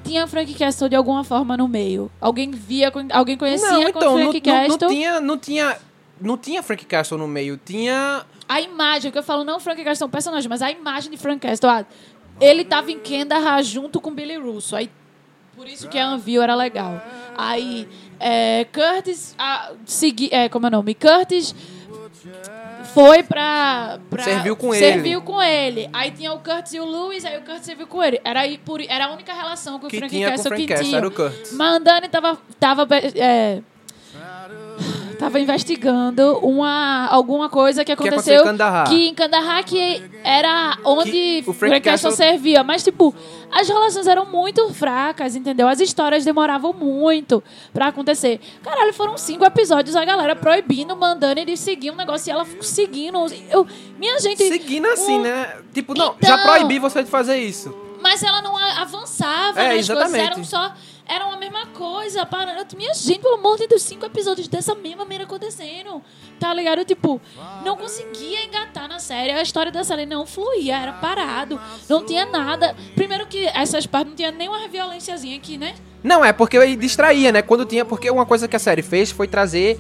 [0.04, 2.12] tinha Frank Castle de alguma forma no meio.
[2.20, 4.90] Alguém via, alguém conhecia Não, com então, não, Frank não, não Castle.
[4.90, 5.78] tinha, não tinha,
[6.22, 9.84] não tinha Frank Castle no meio, tinha A imagem, o que eu falo, não Frank
[9.84, 11.70] Castle é um personagem, mas a imagem de Frank Castle.
[11.70, 11.86] ah,
[12.40, 14.76] ele tava em Kandahar junto com Billy Russo.
[14.76, 14.90] Aí,
[15.56, 17.02] por isso que a Anvil era legal.
[17.38, 17.88] Aí,
[18.20, 20.96] é, Curtis, ah, segui, é, como é o nome?
[20.96, 21.54] Curtis
[22.94, 25.22] foi pra, pra- Serviu com serviu ele.
[25.26, 25.90] com ele.
[25.94, 28.20] Aí tinha o Curtis e o Lewis, aí o Curtis serviu com ele.
[28.24, 30.68] Era, por, era a única relação que o que Frank tinha o Castle Frank que
[30.68, 30.98] Castle, tinha.
[30.98, 31.54] era o Curtis.
[31.54, 33.62] Mandani tava, tava é,
[35.22, 38.90] tava investigando uma, alguma coisa que aconteceu aconteceu em Kandahar.
[38.90, 42.64] que em Kandahar que era onde Que o Frank Frank Castle servia.
[42.64, 43.14] Mas, tipo,
[43.52, 45.68] as relações eram muito fracas, entendeu?
[45.68, 48.40] As histórias demoravam muito pra acontecer.
[48.64, 53.18] Caralho, foram cinco episódios, a galera proibindo, mandando de seguir um negócio e ela seguindo.
[53.52, 53.68] Eu,
[54.00, 54.44] minha gente...
[54.48, 55.56] Seguindo assim, um- né?
[55.72, 57.74] Tipo, não, Então- já proibi você de fazer isso.
[58.02, 60.26] Mas ela não avançava É, nas coisas, exatamente.
[60.34, 60.74] eram só.
[61.14, 62.26] Eram a mesma coisa.
[62.26, 66.02] Para, eu- minha gente, pelo amor de Deus, cinco episódios dessa mesma merda acontecendo.
[66.40, 66.86] Tá ligado?
[66.86, 67.20] Tipo,
[67.66, 69.32] não conseguia engatar na série.
[69.32, 71.60] A história da série não fluía, era parado.
[71.90, 72.76] Não tinha nada.
[72.96, 75.76] Primeiro que essas partes não tinha nenhuma violênciazinha aqui, né?
[76.04, 77.42] Não, é porque distraía, né?
[77.42, 77.84] Quando tinha.
[77.86, 79.80] Porque uma coisa que a série fez foi trazer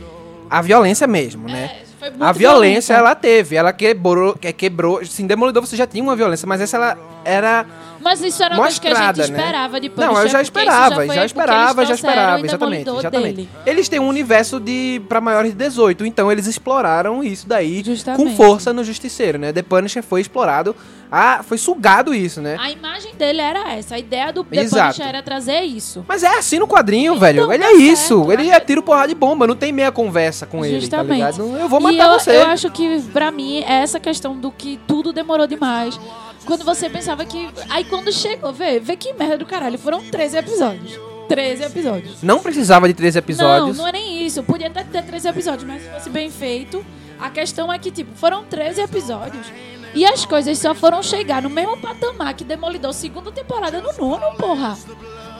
[0.49, 1.81] a violência mesmo, né?
[1.81, 3.09] É, A violência violenta.
[3.09, 5.03] ela teve, ela quebrou, que- quebrou.
[5.05, 7.65] Sim, Demolidor você já tinha uma violência, mas essa ela era
[7.99, 9.23] Mas isso era uma coisa que a gente né?
[9.25, 13.35] esperava de Não, eu já isso esperava, já, esperava, já esperava, exatamente, exatamente.
[13.35, 13.49] dele.
[13.65, 18.23] Eles têm um universo de para maiores de 18, então eles exploraram isso daí Justamente.
[18.23, 19.53] com força no Justiceiro, né?
[19.53, 20.75] The Punisher foi explorado,
[21.11, 22.57] ah, foi sugado isso, né?
[22.59, 23.95] A imagem dele era essa.
[23.95, 24.83] A ideia do The Exato.
[24.95, 26.03] Punisher era trazer isso.
[26.07, 27.51] Mas é assim no quadrinho, velho.
[27.51, 28.17] Ele tá é isso.
[28.25, 28.55] certo, ele né?
[28.55, 29.45] é tiro, porrada de bomba.
[29.45, 31.13] Não tem meia conversa com ele, tá Justamente.
[31.17, 31.57] ligado?
[31.59, 32.35] Eu vou E matar eu, você.
[32.37, 35.99] Eu acho que, pra mim, é essa questão do que tudo demorou demais.
[36.45, 37.49] Quando você pensava que.
[37.69, 39.77] Aí quando chegou, vê, vê que merda do caralho.
[39.77, 40.99] Foram 13 episódios.
[41.27, 42.23] 13 episódios.
[42.23, 43.77] Não precisava de 13 episódios.
[43.77, 44.43] Não, não é nem isso.
[44.43, 46.83] Podia até ter 13 episódios, mas se fosse bem feito.
[47.19, 49.45] A questão é que, tipo, foram 13 episódios.
[49.93, 54.35] E as coisas só foram chegar no mesmo patamar que Demolidor segunda temporada no nono,
[54.37, 54.77] porra.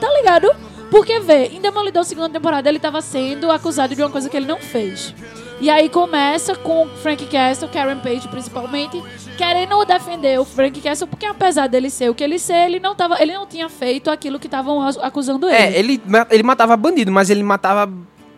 [0.00, 0.48] Tá ligado?
[0.90, 4.46] Porque, vê, em Demolidor segunda temporada ele tava sendo acusado de uma coisa que ele
[4.46, 5.14] não fez.
[5.62, 9.00] E aí começa com Frank Castle, Karen Page principalmente,
[9.38, 12.96] querendo defender o Frank Castle, porque apesar dele ser o que ele ser, ele não,
[12.96, 15.56] tava, ele não tinha feito aquilo que estavam acusando ele.
[15.56, 17.88] É, ele, ele matava bandido, mas ele matava.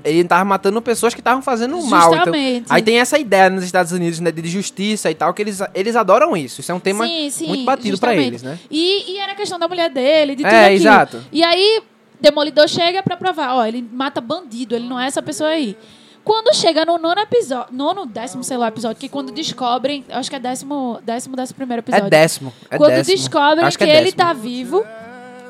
[0.05, 2.09] Ele tava matando pessoas que estavam fazendo mal.
[2.13, 2.67] Então, Justamente.
[2.69, 5.97] aí tem essa ideia nos Estados Unidos, né, de justiça e tal, que eles, eles
[5.97, 6.61] adoram isso.
[6.61, 8.27] Isso é um tema Sim, sim, muito batido justamente.
[8.27, 8.59] eles, né?
[8.71, 10.75] E, e era a questão da mulher dele, de tudo É, aquilo.
[10.83, 11.25] exato.
[11.33, 11.83] E aí,
[12.21, 15.75] Demolidor chega pra provar, ó, ele mata bandido, ele não é essa pessoa aí.
[16.25, 20.37] Quando chega no nono episódio, nono, décimo, sei lá, episódio, que quando descobrem, acho que
[20.37, 22.11] é décimo, décimo, décimo primeiro É episódio.
[22.11, 22.53] décimo.
[22.71, 23.17] É quando décimo.
[23.17, 24.83] descobrem que, que é ele tá vivo,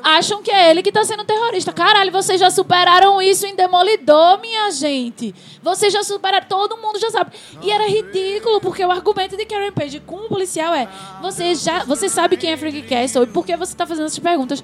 [0.03, 1.71] acham que é ele que tá sendo terrorista.
[1.71, 5.33] Caralho, vocês já superaram isso em Demolidor, minha gente.
[5.63, 7.31] Vocês já superaram, todo mundo já sabe.
[7.63, 10.87] E era ridículo, porque o argumento de Karen Page com o policial é:
[11.21, 14.19] você já, você sabe quem é Frank Castle e por que você tá fazendo essas
[14.19, 14.61] perguntas?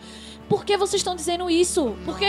[0.52, 1.96] Por que vocês estão dizendo isso?
[2.04, 2.26] Porque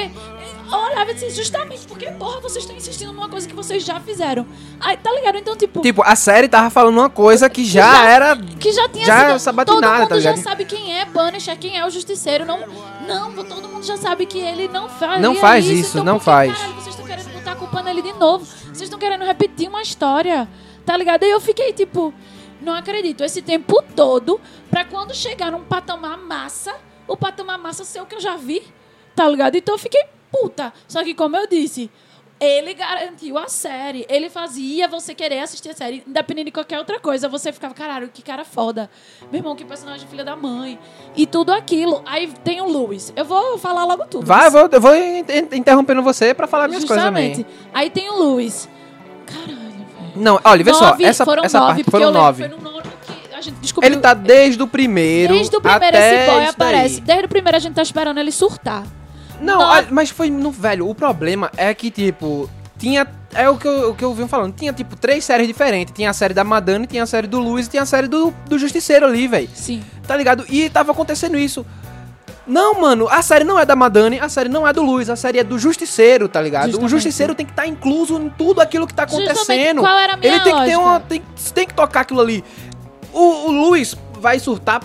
[0.71, 4.47] eu olhava disse, justamente porque, porra, vocês estão insistindo numa coisa que vocês já fizeram.
[4.79, 5.39] Aí, tá ligado?
[5.39, 8.37] Então, tipo, Tipo, a série tava falando uma coisa que já, já- era.
[8.37, 9.39] que já tinha Já sido.
[9.41, 12.45] sabatinada, todo mundo tá já sabe quem é Punisher, quem é o Justiceiro.
[12.47, 12.61] Não,
[13.09, 16.25] não, todo mundo já sabe que ele não faz Não faz isso, então não que,
[16.25, 16.53] faz.
[16.57, 18.45] Caralho, vocês estão querendo botar a culpa nele de novo.
[18.45, 20.49] Vocês estão querendo repetir uma história.
[20.87, 21.25] Tá ligado?
[21.25, 22.15] E eu fiquei tipo,
[22.61, 23.25] não acredito.
[23.25, 26.73] Esse tempo todo, pra quando chegar num patamar massa,
[27.09, 28.63] o patamar massa ser o que eu já vi.
[29.15, 29.57] Tá ligado?
[29.57, 30.73] Então eu fiquei puta.
[30.89, 31.91] Só que, como eu disse,
[32.41, 34.07] ele garantiu a série.
[34.09, 37.29] Ele fazia você querer assistir a série, independente de qualquer outra coisa.
[37.29, 38.91] Você ficava, caralho, que cara foda.
[39.31, 40.79] Meu irmão, que personagem filha da mãe.
[41.15, 42.03] E tudo aquilo.
[42.07, 43.13] Aí tem o Lewis.
[43.15, 44.27] Eu vou falar logo tudo.
[44.27, 47.47] Vai, eu vou, eu vou in- in- interrompendo você pra falar minhas coisas também.
[47.75, 48.69] Aí tem o Lewis.
[49.27, 50.13] Caralho, velho.
[50.17, 52.49] Não, olha, vê só, Nove, essa, foram essa nove, parte foram nove.
[52.49, 52.63] Foi no
[53.43, 53.93] gente descobriu.
[53.93, 55.35] Ele tá desde o primeiro.
[55.35, 56.69] Desde o primeiro até esse boy isso daí.
[56.69, 57.01] aparece.
[57.01, 58.85] Desde o primeiro a gente tá esperando ele surtar.
[59.41, 60.89] Não, olha, mas foi no velho.
[60.89, 63.07] O problema é que, tipo, tinha.
[63.35, 64.55] É o que eu, o que eu vim falando.
[64.55, 65.93] Tinha, tipo, três séries diferentes.
[65.95, 68.33] Tinha a série da Madame, tinha a série do Luiz e tinha a série do,
[68.49, 69.49] do Justiceiro ali, velho.
[69.55, 69.83] Sim.
[70.07, 70.45] Tá ligado?
[70.49, 71.67] E tava acontecendo isso.
[72.47, 75.15] Não, mano, a série não é da Madame, a série não é do Luiz, a
[75.15, 76.65] série é do Justiceiro, tá ligado?
[76.65, 76.91] O Justamente.
[76.91, 79.81] Justiceiro tem que estar incluso em tudo aquilo que tá Justamente, acontecendo.
[79.81, 81.01] qual era a minha Ele tem que ter uma.
[81.01, 81.23] Tem,
[81.55, 82.45] tem que tocar aquilo ali.
[83.13, 84.83] O, o Luiz vai surtar.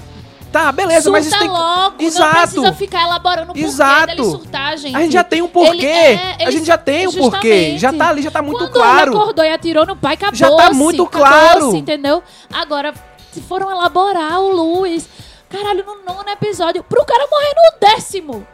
[0.51, 1.53] Tá, beleza, Surta mas isso tem que.
[1.53, 2.31] logo, não Exato.
[2.37, 4.05] precisa ficar elaborando o porquê Exato.
[4.07, 4.95] dele surtar, gente.
[4.95, 5.75] A gente já tem um porquê.
[5.85, 7.77] Ele- é, a ele- gente já tem um porquê.
[7.77, 9.11] Já tá ali, já tá muito Quando claro.
[9.11, 11.75] ele acordou e atirou no pai, acabou Já tá muito claro.
[11.75, 12.23] entendeu?
[12.51, 12.93] Agora,
[13.31, 15.07] se foram elaborar o Luiz,
[15.49, 18.47] caralho, no nono episódio, pro cara morrer no décimo.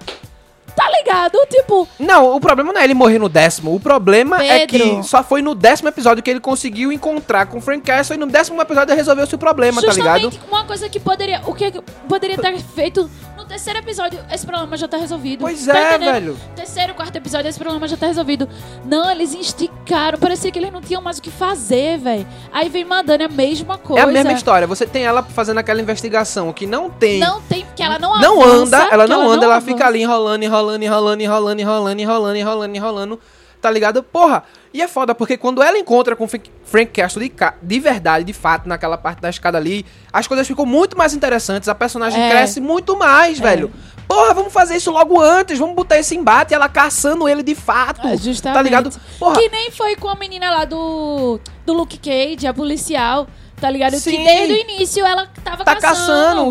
[0.76, 1.38] Tá ligado?
[1.50, 3.76] Tipo, Não, o problema não é ele morrer no décimo.
[3.76, 5.02] O problema é Pedro.
[5.02, 8.20] que só foi no décimo episódio que ele conseguiu encontrar com o Frank Castle e
[8.20, 10.22] no décimo episódio resolveu o problema, tá ligado?
[10.22, 11.42] justamente uma coisa que poderia.
[11.46, 11.72] O que
[12.08, 13.10] poderia ter feito
[13.54, 15.42] Terceiro episódio, esse problema já tá resolvido.
[15.42, 16.12] Pois tá é, entendendo?
[16.12, 16.38] velho.
[16.56, 18.50] Terceiro, quarto episódio, esse problema já tá resolvido.
[18.84, 20.18] Não, eles esticaram.
[20.18, 22.26] Parecia que eles não tinham mais o que fazer, velho.
[22.52, 24.02] Aí vem mandando é a mesma coisa.
[24.02, 24.66] É a mesma história.
[24.66, 27.20] Você tem ela fazendo aquela investigação que não tem.
[27.20, 28.28] Não tem, porque ela não anda.
[28.28, 29.72] Não anda, ela não ela anda, não ela avança.
[29.72, 32.76] fica ali enrolando, enrolando, enrolando, enrolando, enrolando, enrolando, enrolando, enrolando.
[32.76, 33.20] enrolando
[33.64, 34.04] tá ligado?
[34.04, 38.34] Porra, e é foda, porque quando ela encontra com Frank- Castle de, de verdade, de
[38.34, 42.30] fato, naquela parte da escada ali, as coisas ficam muito mais interessantes, a personagem É.
[42.30, 43.72] cresce muito mais, velho.
[44.06, 48.06] Porra, vamos fazer isso logo antes, vamos botar esse embate, ela caçando ele de fato,
[48.06, 48.58] É, justamente.
[48.58, 48.92] tá ligado?
[49.18, 53.26] Porra, Que nem foi com a menina lá do, do Luke Cage, a policial,
[53.64, 53.96] tá ligado?
[53.98, 54.18] Sim.
[54.18, 56.02] Que desde o início ela tava tá caçando.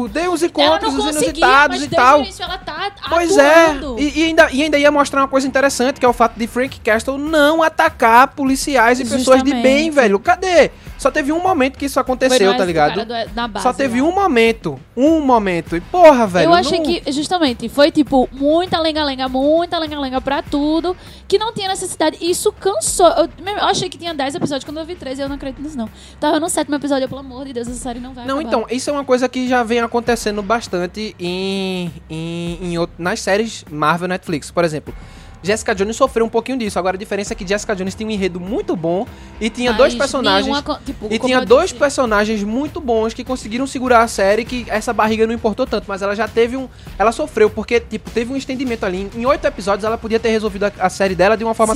[0.01, 2.19] caçando, deu Ela encontros, os inusitados mas e desde tal.
[2.19, 3.99] o início ela tá Pois atuando.
[3.99, 6.39] é, e, e ainda, e ainda ia mostrar uma coisa interessante, que é o fato
[6.39, 9.63] de Frank Castle não atacar policiais e pessoas de Justamente.
[9.63, 10.19] bem, velho.
[10.19, 10.71] Cadê?
[11.03, 13.05] Só teve um momento que isso aconteceu, tá ligado?
[13.51, 14.07] base Só teve lá.
[14.07, 15.77] um momento, um momento.
[15.77, 16.51] E porra, velho.
[16.51, 21.53] eu achei não- que, justamente, foi tipo, muita lenga-lenga, muita lenga-lenga pra tudo, que não
[21.53, 22.19] tinha necessidade.
[22.21, 23.09] E isso cansou.
[23.09, 25.77] Eu, eu achei que tinha 10 episódios, quando eu vi 13, eu não acredito nisso,
[25.77, 25.89] não.
[26.21, 28.49] Tava no sétimo episódio, eu, pelo amor de Deus, essa série não vai Não, acabar.
[28.49, 33.65] então, isso é uma coisa que já vem acontecendo bastante em, em, em nas séries
[33.69, 34.53] Marvel Netflix.
[34.53, 34.95] Por exemplo,
[35.43, 36.79] Jessica Jones sofreu um pouquinho disso.
[36.79, 39.07] Agora a diferença é que Jessica Jones tinha um enredo muito bom
[39.41, 40.47] e tinha Mas dois personagens.
[40.47, 44.65] nenhuma tipo, E tinha dois disse, personagens muito bons que conseguiram segurar a série, que
[44.69, 46.69] essa barriga não importou tanto, mas ela já teve um.
[46.99, 49.11] Ela sofreu, porque, tipo, teve um estendimento ali.
[49.15, 51.75] Em oito episódios ela podia ter resolvido a, a série dela de uma forma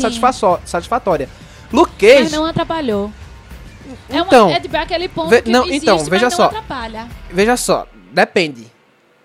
[0.64, 1.28] satisfatória.
[1.72, 3.10] Luke Mas Cage, não atrapalhou.
[4.08, 6.44] É, Então, uma, é tipo aquele ponto ve- que não, então, mas veja não só.
[6.46, 7.08] atrapalha.
[7.30, 8.66] veja só, depende.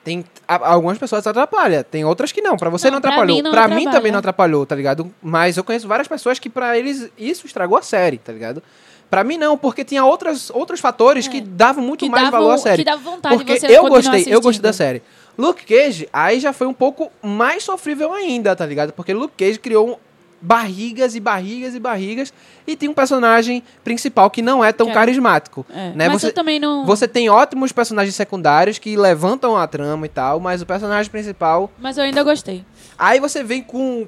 [0.04, 2.58] Tem algumas pessoas atrapalham, tem outras que não.
[2.58, 3.36] Pra você não, Não, pra atrapalhou.
[3.38, 3.92] mim não pra mim atrapalha.
[3.98, 5.14] também não atrapalhou, tá ligado?
[5.22, 8.64] Mas eu conheço várias pessoas que pra eles isso estragou a série, tá ligado?
[9.12, 12.08] Pra mim não, porque tinha outras, outros fatores que davam muito É.
[12.08, 12.78] Que mais valor à série.
[12.78, 14.42] que dava vontade Porque de você eu gostei, eu assistindo.
[14.42, 15.04] gostei da série.
[15.38, 18.94] Luke Cage, aí já foi um pouco mais sofrível ainda, tá ligado?
[18.94, 20.00] Porque Luke Cage criou
[20.42, 22.34] barrigas e barrigas e barrigas
[22.66, 25.92] e tem um personagem principal que não é tão Que é- carismático, É.
[25.96, 26.10] né?
[26.10, 26.86] Mas Você, eu também não...
[26.86, 31.70] você tem ótimos personagens secundários que levantam a trama e tal, mas o personagem principal,
[31.80, 32.66] Mas eu ainda gostei.
[32.98, 34.08] aí você vem com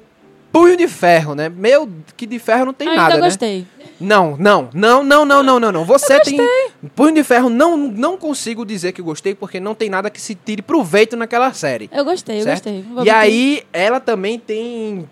[0.52, 1.48] punho de ferro, né?
[1.48, 3.20] Meu, que de ferro não tem ainda nada, né?
[3.22, 3.66] gostei.
[4.00, 5.84] Não, não, não, não, não, não, não, não.
[5.84, 6.36] Você tem
[6.96, 10.34] punho de ferro, não, não consigo dizer que gostei porque não tem nada que se
[10.34, 11.88] tire proveito naquela série.
[11.92, 12.64] Eu gostei, eu certo?
[12.64, 12.84] gostei.
[12.88, 15.08] Não vou E aí, ela também tem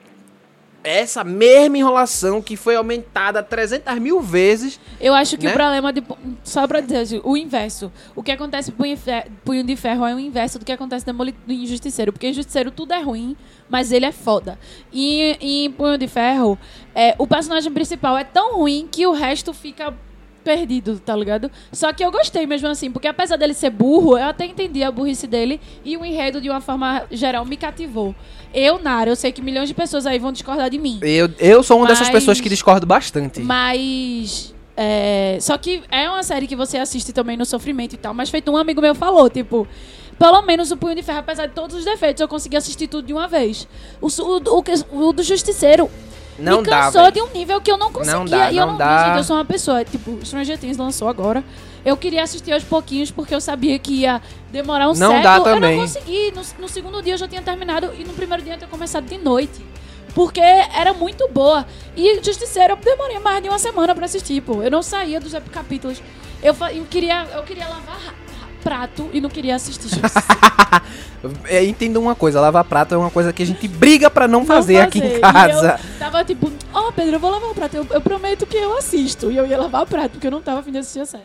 [0.85, 4.81] essa mesma enrolação que foi aumentada 300 mil vezes.
[5.01, 5.53] Eu acho que né?
[5.53, 6.03] o problema de.
[6.43, 7.93] Só pra dizer, o inverso.
[8.15, 8.99] O que acontece com Punho
[9.45, 12.13] Punho de Ferro é o inverso do que acontece no Injusticeiro.
[12.13, 13.37] Porque Injusticeiro tudo é ruim,
[13.69, 14.59] mas ele é foda.
[14.93, 16.59] E e em Punho de Ferro,
[16.95, 19.95] é, o personagem principal é tão ruim que o resto fica
[20.43, 21.51] perdido, tá ligado?
[21.73, 24.91] Só que eu gostei mesmo assim, porque apesar dele ser burro, eu até entendi a
[24.91, 28.15] burrice dele e o enredo, de uma forma geral, me cativou.
[28.53, 30.99] Eu, Nara, eu sei que milhões de pessoas aí vão discordar de mim.
[31.03, 33.41] Eu, eu sou uma dessas Mas- pessoas que discordo bastante.
[33.41, 34.55] Mas.
[34.77, 38.13] é, só que é uma série que você assiste também no sofrimento e tal.
[38.13, 39.67] Mas feito um amigo meu falou, tipo.
[40.19, 43.07] Pelo menos o Punho de Ferro, apesar de todos os defeitos, eu consegui assistir tudo
[43.07, 43.67] de uma vez.
[44.01, 45.91] O, o, o, o do Justiceiro
[46.39, 47.13] Não me dá, cansou velho.
[47.15, 48.17] de um nível que eu não conseguia.
[48.19, 49.07] Não dá, e eu não não, dá.
[49.07, 51.45] Gente, eu sou uma pessoa, tipo, Stranger Things lançou agora.
[51.85, 55.23] Eu queria assistir aos pouquinhos porque eu sabia que ia demorar um Não século.
[55.23, 55.77] dá Eu também.
[55.77, 56.33] não consegui.
[56.33, 59.05] No, no segundo dia eu já tinha terminado e no primeiro dia eu tinha começado
[59.05, 59.65] de noite.
[60.15, 61.67] Porque era muito boa.
[61.97, 64.63] E Justiceiro eu demorei mais de uma semana pra assistir, pô.
[64.63, 66.01] Eu não saía dos capítulos.
[66.43, 68.15] Eu, eu queria, eu queria lavar
[68.63, 69.89] prato e não queria assistir.
[71.45, 74.45] É, entenda uma coisa, lavar prato é uma coisa que a gente briga pra não
[74.45, 75.79] fazer, aqui em E casa.
[75.79, 77.77] eu tava tipo, ó, Pedro, eu vou lavar o prato.
[77.77, 79.31] Eu, eu prometo que eu assisto.
[79.31, 81.23] E eu ia lavar o prato, porque eu não tava afim de assistir a série.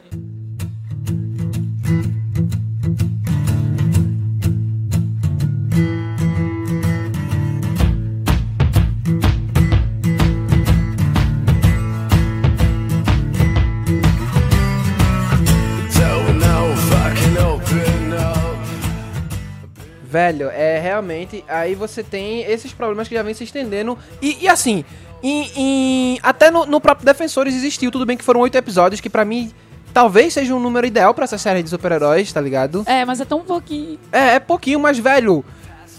[20.17, 21.43] Velho, é realmente.
[21.47, 23.95] Aí você tem esses problemas que já vem se estendendo.
[24.19, 24.83] E, e assim,
[25.21, 27.91] em- em- até no, no próprio Defensores existiu.
[27.91, 29.51] Tudo bem que foram oito episódios, que pra mim
[29.93, 32.83] talvez seja um número ideal pra essa série de super-heróis, tá ligado?
[32.87, 33.99] É, mas é tão pouquinho.
[34.11, 35.45] É, é pouquinho, mas velho.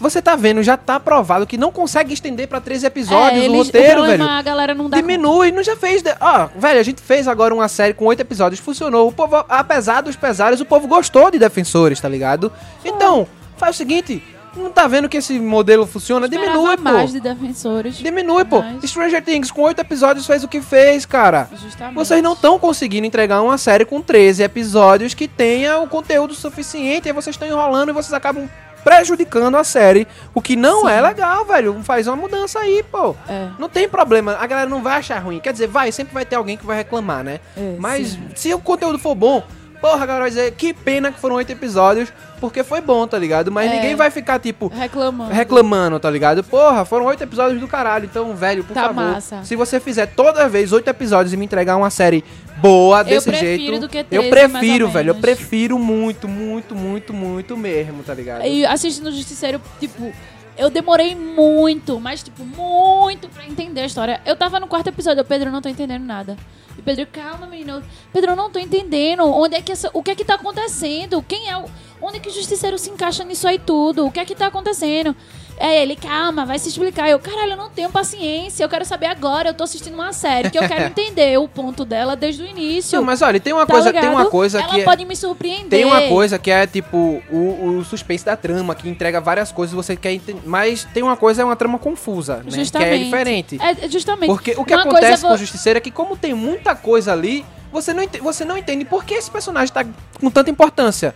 [0.01, 3.51] Você tá vendo, já tá provado que não consegue estender pra 13 episódios é, o
[3.53, 4.37] eles- roteiro, o problema, velho.
[4.39, 6.01] A galera não dá Diminui, não já fez.
[6.01, 9.07] de- Ó, velho, a gente fez agora uma série com oito episódios, funcionou.
[9.09, 12.49] O povo, apesar dos pesares, o povo gostou de Defensores, tá ligado?
[12.85, 13.27] Então,
[13.59, 14.23] faz o seguinte:
[14.57, 16.25] não tá vendo que esse modelo funciona?
[16.25, 16.83] Esperava Diminui, pô.
[16.83, 17.95] mais de defensores.
[17.97, 18.61] Diminui, pô.
[18.61, 21.47] Mas- Stranger Things com oito episódios fez o que fez, cara.
[21.55, 21.95] Justamente.
[21.95, 27.07] Vocês não estão conseguindo entregar uma série com 13 episódios que tenha o conteúdo suficiente,
[27.07, 28.49] aí vocês estão enrolando e vocês acabam
[28.83, 30.91] prejudicando a série, o que não Sim.
[30.93, 31.79] é legal, velho.
[31.83, 33.13] Faz uma mudança aí, pô.
[33.27, 35.39] É, Não tem problema, a galera não vai achar ruim.
[35.39, 37.39] Quer dizer, vai, sempre vai ter alguém que vai reclamar, né?
[37.57, 38.21] é, Mas sim.
[38.35, 39.43] se o conteúdo for bom,
[39.81, 43.51] porra, vai dizer que pena que foram oito episódios, porque foi bom, tá ligado?
[43.51, 43.75] Mas É.
[43.75, 45.33] ninguém vai ficar, tipo, Reclamando.
[45.33, 46.43] reclamando, tá ligado?
[46.43, 48.05] Porra, foram oito episódios do caralho.
[48.05, 48.95] Então, velho, por Tá favor.
[48.95, 49.43] massa.
[49.43, 52.23] Se você fizer toda vez oito episódios e me entregar uma série
[52.57, 53.79] boa desse prefiro jeito.
[53.79, 55.09] do que eu 13, prefiro, mais ou velho.
[55.11, 58.45] Eu prefiro muito, muito, muito, muito mesmo, tá ligado?
[58.45, 60.11] E assistindo o Justiceiro, tipo,
[60.59, 64.21] eu demorei muito, mas, tipo, muito pra entender a história.
[64.25, 66.37] Eu tava no quarto episódio, eu, Pedro, não tô entendendo nada.
[66.77, 67.81] E Pedro, calma, menino.
[68.11, 69.23] Pedro, não tô entendendo.
[69.23, 71.23] Onde é que essa, o que é que tá acontecendo?
[71.23, 71.65] Quem é o.
[72.01, 74.05] Onde é que o Justiceiro se encaixa nisso aí tudo?
[74.05, 75.15] O que é que tá acontecendo?
[75.61, 77.09] É ele, calma, vai se explicar.
[77.09, 79.49] Eu, caralho, eu não tenho paciência, eu quero saber agora.
[79.49, 82.97] Eu tô assistindo uma série que eu quero entender o ponto dela desde o início.
[82.97, 84.15] Não, mas olha, tem uma tá coisa, tem ligado?
[84.15, 85.67] uma coisa Ela que é- pode me surpreender.
[85.69, 89.75] Tem uma coisa que é tipo o, o suspense da trama, que entrega várias coisas,
[89.75, 90.41] você quer entender.
[90.45, 92.51] Mas tem uma coisa, é uma trama confusa, né?
[92.51, 92.89] Justamente.
[92.89, 93.59] Que é diferente.
[93.61, 94.29] É, justamente.
[94.29, 96.73] Porque o que Uma acontece é com o vo- Justiceiro é que, como tem muita
[96.73, 99.85] coisa ali, você não, ente- você não entende por que esse personagem tá
[100.21, 101.13] com tanta importância.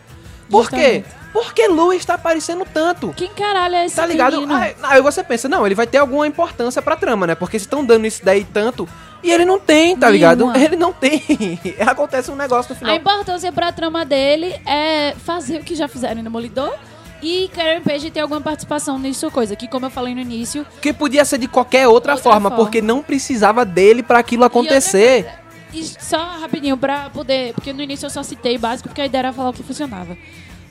[0.49, 1.05] Por quê?
[1.33, 1.45] Justamente.
[1.45, 3.13] Porque Luiz tá aparecendo tanto.
[3.15, 4.33] Quem caralho é esse Tá ligado?
[4.33, 4.53] menino?
[4.55, 7.35] Aí, aí você pensa, não, ele vai ter alguma importância pra trama, né?
[7.35, 8.87] Porque se estão dando isso daí tanto.
[9.23, 10.39] E ele não tem, tá ligado?
[10.39, 10.57] Nenhuma.
[10.61, 11.57] Ele não tem.
[11.87, 12.95] Acontece um negócio no A final.
[12.97, 16.73] importância pra trama dele é fazer o que já fizeram em Demolidor.
[17.21, 20.91] E Karen Page ter alguma participação nisso, coisa que, como eu falei no início, Que
[20.91, 22.63] podia ser de qualquer outra, Outra forma, forma.
[22.65, 25.25] porque não precisava dele pra aquilo acontecer.
[25.71, 27.53] E só rapidinho pra poder.
[27.53, 30.17] Porque no início eu só citei básico porque a ideia era falar o que funcionava.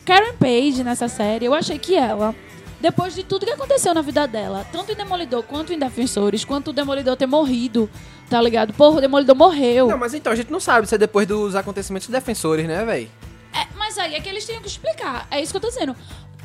[0.05, 2.35] Karen Page nessa série, eu achei que ela,
[2.81, 6.69] depois de tudo que aconteceu na vida dela, tanto em Demolidor quanto em Defensores, quanto
[6.69, 7.89] o Demolidor ter morrido,
[8.29, 8.73] tá ligado?
[8.73, 9.87] Porra, o Demolidor morreu.
[9.89, 13.09] Não, mas então, a gente não sabe se é depois dos acontecimentos defensores, né, velho?
[13.55, 15.27] É, mas aí é que eles tinham que explicar.
[15.31, 15.95] É isso que eu tô dizendo.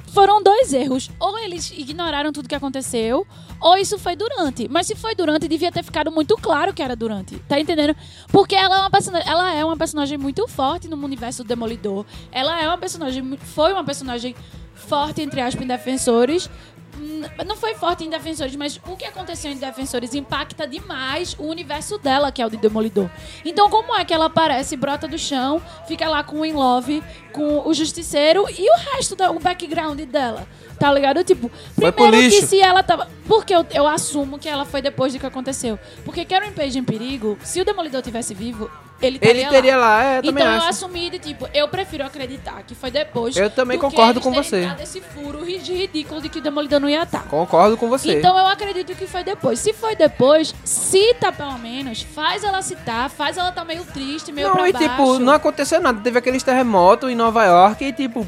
[0.08, 1.10] Foram dois erros.
[1.20, 3.28] Ou eles ignoraram tudo que aconteceu,
[3.60, 4.68] ou isso foi durante.
[4.70, 7.38] Mas se foi durante, devia ter ficado muito claro que era durante.
[7.40, 7.96] Tá entendendo?
[8.30, 12.06] Porque ela é uma personagem, ela é uma personagem muito forte no universo do Demolidor.
[12.32, 14.36] Ela é uma personagem, foi uma personagem
[14.76, 16.50] forte entre aspas em Defensores.
[17.46, 22.00] Não foi forte em Defensores, mas o que aconteceu em Defensores impacta demais o universo
[22.00, 23.08] dela, que é o de Demolidor.
[23.46, 27.04] Então, como é que ela aparece, brota do chão, fica lá com o In Love,
[27.38, 30.48] com o Justiceiro e o resto do background dela?
[30.80, 31.24] Tá ligado?
[31.24, 33.08] Tipo, Foi primeiro que se ela tava.
[33.28, 35.78] Porque eu, eu assumo que ela foi depois do que aconteceu.
[36.06, 38.70] Porque Karen Page em perigo, se o Demolidor tivesse vivo,
[39.02, 40.70] ele teria Ele teria lá, é, eu então eu acho.
[40.70, 43.36] assumi de tipo, eu prefiro acreditar que foi depois.
[43.36, 44.70] Eu também concordo com você.
[44.82, 47.24] esse furo ri- ridículo de que o Demolidor não ia estar.
[47.24, 48.20] Concordo com você.
[48.20, 49.60] Então eu acredito que foi depois.
[49.60, 54.50] Se foi depois, cita pelo menos, faz ela citar, faz ela tá meio triste, meio
[54.50, 54.88] não, pra e baixo.
[54.90, 56.00] tipo, não aconteceu nada.
[56.02, 58.26] Teve aqueles terremotos em Nova York e, tipo,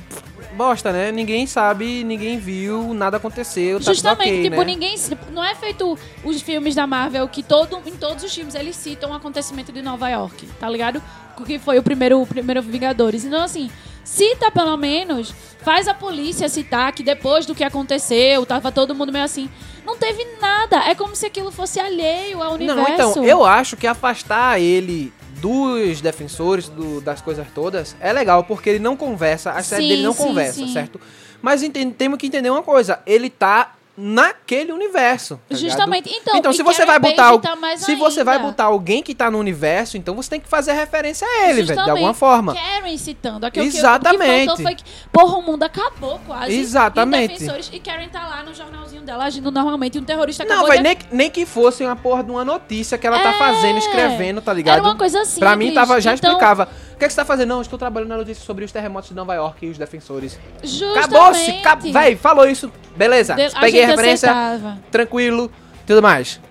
[0.55, 1.09] bosta, né?
[1.09, 4.65] Ninguém sabe, ninguém viu, nada aconteceu, tá Justamente, tudo ok, tipo, né?
[4.65, 4.95] ninguém.
[5.31, 9.11] Não é feito os filmes da Marvel que todo, em todos os filmes eles citam
[9.11, 11.01] o acontecimento de Nova York, tá ligado?
[11.47, 13.23] Que foi o primeiro, o primeiro Vingadores.
[13.23, 13.71] Então, assim,
[14.03, 15.33] cita pelo menos,
[15.63, 19.49] faz a polícia citar que depois do que aconteceu, tava todo mundo meio assim.
[19.85, 20.75] Não teve nada.
[20.89, 22.81] É como se aquilo fosse alheio ao universo.
[22.81, 28.43] Não, então, eu acho que afastar ele dos defensores, do- das coisas todas, é legal,
[28.43, 30.73] porque ele não conversa, a série Sim, dele não sim, conversa, sim.
[30.73, 30.99] certo?
[31.41, 35.35] Mas enten- temos que entender uma coisa, ele tá naquele universo.
[35.35, 35.69] tá ligado?
[35.69, 36.09] Justamente.
[36.09, 37.37] Então, Então, e se você vai botar.
[37.37, 38.47] tá se você vai ainda.
[38.47, 41.83] botar alguém que tá no universo, então você tem que fazer referência a ele, velho,
[41.83, 42.55] de alguma forma.
[42.55, 43.45] Karen citando.
[43.45, 44.47] Aquilo Exatamente.
[44.47, 46.57] Que, o que foi que, porra, o mundo acabou quase.
[46.57, 47.35] Exatamente.
[47.35, 49.99] E, defensores, e Karen tá lá no jornalzinho dela agindo normalmente.
[49.99, 50.83] Um terrorista Não, vai de...
[50.83, 53.37] nem, nem que fosse uma porra de uma notícia que ela tá É.
[53.37, 54.77] fazendo, escrevendo, tá ligado?
[54.77, 55.39] Era uma coisa simples.
[55.39, 56.69] Pra mim tava, já Então, explicava.
[56.99, 57.47] O que, é que você tá fazendo?
[57.47, 60.37] Não, estou trabalhando na notícia sobre os terremotos de Nova York e os defensores.
[60.61, 60.97] Justamente.
[60.97, 61.51] Acabou-se!
[61.51, 61.91] Acab...
[61.93, 62.69] Véi, falou isso.
[62.93, 63.35] Beleza.
[63.35, 64.29] De- a Peguei a referência.
[64.29, 64.77] aceitava.
[64.91, 65.49] Tranquilo.
[65.87, 66.41] Tudo mais.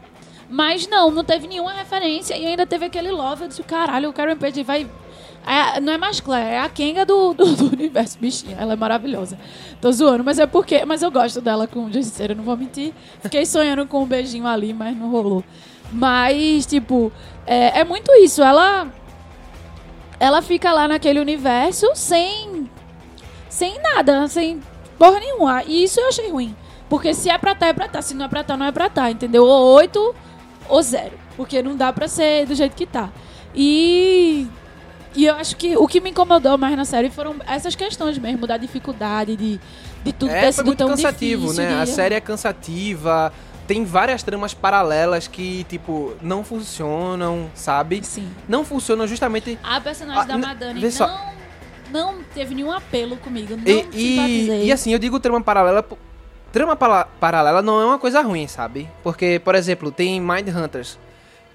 [0.49, 2.35] Mas não, não teve nenhuma referência.
[2.35, 3.43] E ainda teve aquele love.
[3.43, 4.89] Eu disse, caralho, o Karen Page vai...
[5.47, 8.57] É, não é mais Claire, é a Kenga do, do, do universo bichinha.
[8.59, 9.39] Ela é maravilhosa.
[9.83, 10.83] Tô zoando, mas é porque.
[10.87, 12.95] Mas eu gosto dela com o Justiceiro, não vou mentir.
[13.21, 15.45] Fiquei sonhando com um beijinho ali, mas não rolou.
[15.93, 17.13] Mas, tipo,
[17.47, 18.43] é, é muito isso.
[18.43, 18.89] Ela.
[20.21, 22.69] Ela fica lá naquele universo sem.
[23.49, 24.61] Sem nada, sem
[24.99, 25.63] porra nenhuma.
[25.65, 26.55] E isso eu achei ruim.
[26.89, 28.01] Porque se é pra tá, é pra tá.
[28.03, 29.45] Se não é pra tá, não é pra tá, entendeu?
[29.45, 30.15] Ou 8
[30.69, 31.13] ou zero.
[31.37, 33.11] Porque não dá pra ser do jeito que tá.
[33.55, 34.47] E.
[35.15, 38.47] E eu acho que o que me incomodou mais na série foram essas questões mesmo,
[38.47, 39.59] da dificuldade, de,
[40.05, 41.65] de tudo ter É, foi sido muito tão cansativo, difícil.
[41.65, 41.69] né?
[41.77, 43.33] de- A série é cansativa,
[43.69, 48.03] tem várias tramas paralelas que, tipo, não funcionam, sabe?
[48.03, 48.29] Sim.
[48.49, 49.57] Não funcionam justamente.
[49.63, 51.07] A personagem Ah, da n- Madani vê só.
[51.93, 53.55] não, não teve nenhum apelo comigo.
[53.57, 54.63] Não E, simpatizei.
[54.63, 55.87] e, e assim, eu digo trama paralela.
[56.51, 58.89] Trama paralela não é uma coisa ruim, sabe?
[59.05, 60.99] Porque, por exemplo, tem Mind Hunters.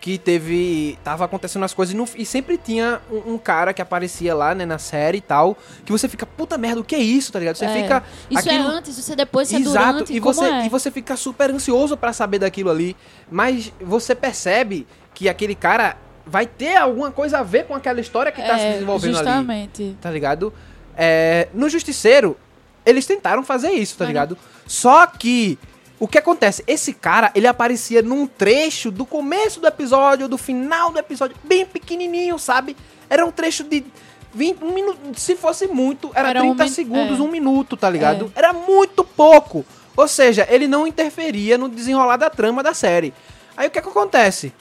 [0.04, 1.00] Que teve.
[1.02, 4.66] Tava acontecendo as coisas e, e sempre tinha um, um cara que aparecia lá, né,
[4.66, 5.58] na série e tal.
[5.86, 7.56] Que você fica, puta merda, o que é isso, tá ligado?
[7.56, 7.82] Você É.
[7.82, 8.04] fica.
[8.30, 10.14] Isso aquilo- é antes, isso é depois, isso é Exato, durante.
[10.14, 10.66] e como você, é?
[10.66, 12.98] e você fica super ansioso pra saber daquilo ali.
[13.32, 15.96] Mas você percebe que aquele cara
[16.26, 19.26] vai ter alguma coisa a ver com aquela história que tá se É, desenvolvendo ali.
[19.26, 19.98] justamente.
[20.02, 20.54] Tá ligado?
[20.98, 22.38] É, no Justiceiro,
[22.86, 24.38] eles tentaram fazer isso, tá ligado?
[24.68, 25.58] Só que.
[26.04, 26.62] O que acontece?
[26.68, 31.66] Esse cara, ele aparecia num trecho do começo do episódio, do final do episódio, bem
[31.66, 32.76] pequenininho, sabe?
[33.10, 33.86] Era um trecho de
[34.34, 37.22] 20, um minuto, se fosse muito, era, Era um 30 min- segundos, é.
[37.22, 38.30] um minuto, tá ligado?
[38.36, 39.66] Era muito pouco.
[39.96, 43.14] Ou seja, ele não interferia no desenrolar da trama da série.
[43.56, 44.52] Aí o que é que acontece?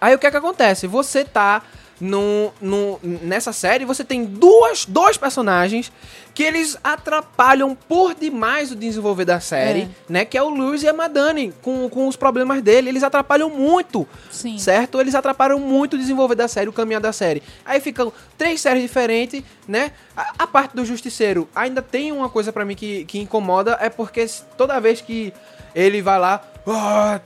[0.00, 0.88] Aí o que é que acontece?
[0.88, 1.62] Você tá
[2.00, 5.92] no, no, nessa série, você tem duas, dois personagens
[6.38, 9.88] que eles atrapalham por demais o desenvolver da série, É.
[10.08, 10.24] né?
[10.24, 12.90] Que é o Lewis e a Madani, com, com os problemas dele.
[12.90, 14.56] Eles atrapalham muito, Sim.
[14.56, 15.00] certo?
[15.00, 17.42] Eles atrapalham muito o desenvolver da série, o caminhar da série.
[17.66, 19.90] Aí ficam três séries diferentes, né?
[20.16, 23.90] A, a parte do Justiceiro ainda tem uma coisa pra mim que, que incomoda, é
[23.90, 24.24] porque
[24.56, 25.32] toda vez que
[25.74, 27.20] ele vai lá, ah,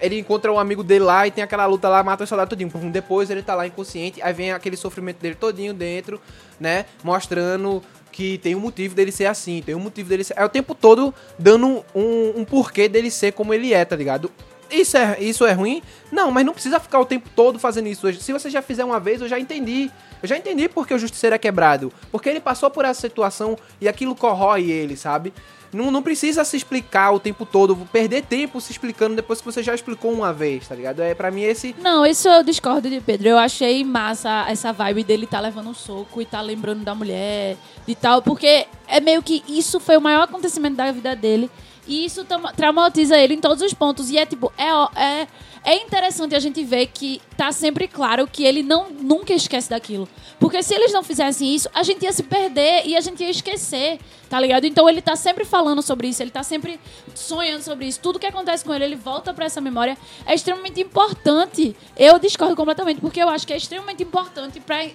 [0.00, 2.70] ele encontra um amigo dele lá e tem aquela luta lá, mata o soldado todinho.
[2.90, 6.18] Depois ele tá lá inconsciente, aí vem aquele sofrimento dele todinho dentro,
[6.58, 6.86] né?
[7.04, 10.34] Mostrando que tem um motivo dele ser assim, tem um motivo dele ser.
[10.36, 14.30] É o tempo todo dando um, um porquê dele ser como ele é, tá ligado?
[14.70, 15.82] Isso é, isso é ruim?
[16.12, 18.12] Não, mas não precisa ficar o tempo todo fazendo isso.
[18.14, 19.90] Se você já fizer uma vez, eu já entendi.
[20.22, 21.92] Eu já entendi porque o Justiceiro é quebrado.
[22.10, 25.32] Porque ele passou por essa situação e aquilo corrói ele, sabe?
[25.72, 29.62] Não, não precisa se explicar o tempo todo, perder tempo se explicando depois que você
[29.62, 31.00] já explicou uma vez, tá ligado?
[31.00, 33.28] É para mim esse Não, isso eu discordo de Pedro.
[33.28, 37.56] Eu achei massa essa vibe dele tá levando um soco e tá lembrando da mulher
[37.86, 41.50] e tal, porque é meio que isso foi o maior acontecimento da vida dele.
[41.88, 44.10] E isso traumatiza ele em todos os pontos.
[44.10, 45.26] E é tipo, é, é,
[45.64, 50.06] é interessante a gente ver que tá sempre claro que ele não nunca esquece daquilo.
[50.38, 53.30] Porque se eles não fizessem isso, a gente ia se perder e a gente ia
[53.30, 54.66] esquecer, tá ligado?
[54.66, 56.78] Então ele tá sempre falando sobre isso, ele tá sempre
[57.14, 58.00] sonhando sobre isso.
[58.00, 59.96] Tudo que acontece com ele, ele volta pra essa memória.
[60.26, 61.74] É extremamente importante.
[61.96, 64.86] Eu discordo completamente, porque eu acho que é extremamente importante pra.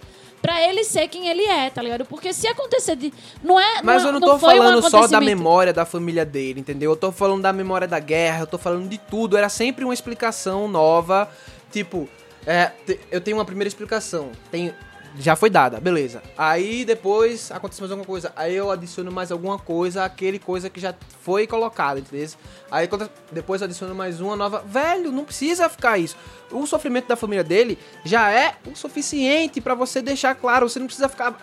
[0.43, 2.03] Pra ele ser quem ele é, tá ligado?
[2.03, 3.13] Porque se acontecer de.
[3.41, 3.81] Não é.
[3.81, 6.91] Mas não, eu não tô foi um falando só da memória da família dele, entendeu?
[6.91, 9.37] Eu tô falando da memória da guerra, eu tô falando de tudo.
[9.37, 11.29] Era sempre uma explicação nova.
[11.71, 12.09] Tipo,
[12.45, 12.71] é,
[13.09, 14.31] eu tenho uma primeira explicação.
[14.51, 14.73] Tem,
[15.17, 16.21] já foi dada, beleza.
[16.37, 18.33] Aí depois acontece mais alguma coisa.
[18.35, 22.27] Aí eu adiciono mais alguma coisa àquele coisa que já foi colocada, entendeu?
[22.69, 22.89] Aí
[23.31, 24.63] depois adiciono mais uma nova.
[24.65, 26.17] Velho, não precisa ficar isso.
[26.53, 30.69] O sofrimento da família dele já é o suficiente pra você deixar claro.
[30.69, 31.35] Você não precisa ficar.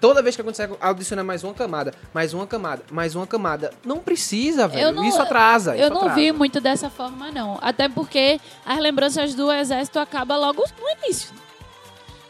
[0.00, 3.72] Toda vez que acontecer, adicionar mais uma camada, mais uma camada, mais uma camada.
[3.84, 4.92] Não precisa, velho.
[4.92, 5.74] Não- isso atrasa.
[5.76, 6.14] Eu isso não atrasa.
[6.20, 7.58] vi muito dessa forma, não.
[7.60, 11.30] Até porque as lembranças do exército acabam logo no início.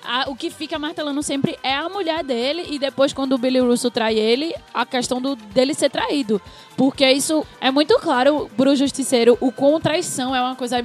[0.03, 3.59] A- o que fica martelando sempre é a mulher dele e depois quando o Billy
[3.59, 6.41] Russo trai ele, a questão do, dele ser traído.
[6.74, 10.82] Porque isso é muito claro pro Justiceiro, o quão traição é uma coisa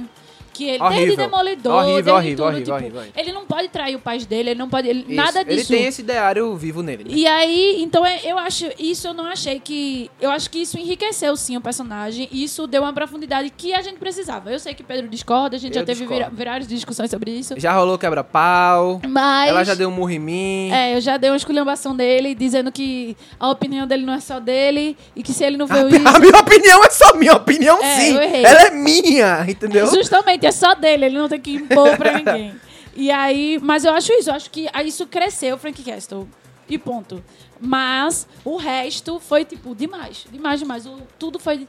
[0.54, 1.16] que ele, desde Horrível.
[1.16, 4.50] Demolidor, Horrível, desde horrível, tudo, horrível, tipo, horrível, ele não pode trair o pai dele,
[4.50, 5.72] ele não pode, ele- nada Ele disso.
[5.72, 7.04] tem esse ideário vivo nele.
[7.04, 7.10] né?
[7.12, 10.10] E aí, então é- eu acho, isso eu não achei que.
[10.20, 12.28] Eu acho que isso enriqueceu sim o personagem.
[12.30, 14.50] E isso deu uma profundidade que a gente precisava.
[14.52, 17.54] Eu sei que Pedro discorda, a gente Eu já teve várias discussões sobre isso.
[17.58, 19.00] Já rolou quebra-pau.
[19.08, 19.48] Mas.
[19.50, 20.70] Ela já deu um murro em mim.
[20.72, 24.38] É, eu já dei uma esculhambação dele, dizendo que a opinião dele não é só
[24.38, 26.08] dele e que se ele não A, viu isso.
[26.08, 28.14] a minha opinião é só minha opinião, É, sim.
[28.14, 28.44] eu errei.
[28.44, 29.86] Ela é minha, entendeu?
[29.92, 32.54] Justamente, é só dele, ele não tem que impor pra ninguém.
[32.96, 36.28] E aí, mas eu acho isso, eu acho que isso cresceu, Frank Castle.
[36.68, 37.22] E ponto.
[37.60, 40.26] Mas o resto foi, tipo, demais.
[40.30, 40.86] Demais, demais.
[40.86, 41.66] O, tudo foi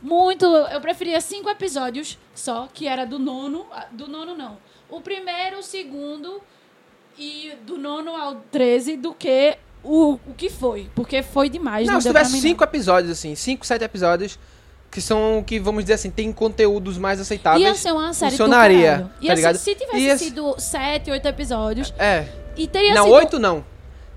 [0.00, 0.44] muito.
[0.44, 3.66] Eu preferia cinco episódios só, que era do nono.
[3.92, 4.58] Do nono, não.
[4.88, 6.40] O primeiro, o segundo
[7.18, 10.90] e do nono ao 13 do que o, o que foi.
[10.94, 11.86] Porque foi demais.
[11.86, 14.38] Não, se deu pra tivesse cinco episódios, assim, cinco, sete episódios,
[14.92, 17.64] que são, que vamos dizer assim, tem conteúdos mais aceitáveis.
[17.66, 19.56] Ia ser uma série funcionaria, do tá Ia ser- ligado?
[19.56, 22.26] se tivesse Ia- sido sete, oito episódios, É.
[22.56, 23.14] e teria não, sido...
[23.14, 23.64] oito não.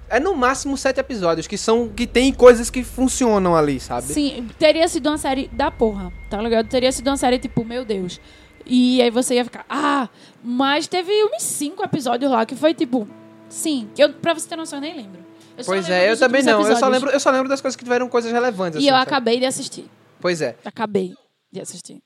[0.08, 1.90] É no máximo sete episódios, que são.
[1.90, 4.14] que tem coisas que funcionam ali, sabe?
[4.14, 6.68] Sim, teria sido uma série da porra, tá ligado?
[6.68, 8.20] Teria sido uma série tipo, meu Deus.
[8.68, 10.10] E aí você ia ficar, ah,
[10.44, 13.08] mas teve uns cinco episódios lá que foi tipo,
[13.50, 15.24] sim, que eu, pra você ter noção, eu nem lembro.
[15.58, 16.68] Eu Pois é, eu também não.
[16.68, 18.76] Eu só, lembro, eu só lembro das coisas que tiveram coisas relevantes.
[18.76, 19.08] E assim, eu sabe?
[19.10, 19.90] acabei de assistir.
[20.20, 20.56] Pois é.
[20.66, 21.14] Acabei
[21.52, 22.02] de assistir.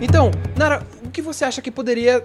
[0.00, 2.24] Então, Nara, o que você acha que poderia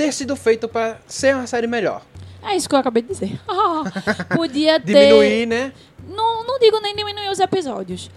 [0.00, 2.00] ter sido feito pra ser uma série melhor?
[2.42, 3.38] É isso que eu acabei de dizer.
[4.34, 4.94] Podia ter.
[4.94, 5.74] Diminuir, né?
[6.08, 8.10] Não, não digo nem diminuir os episódios.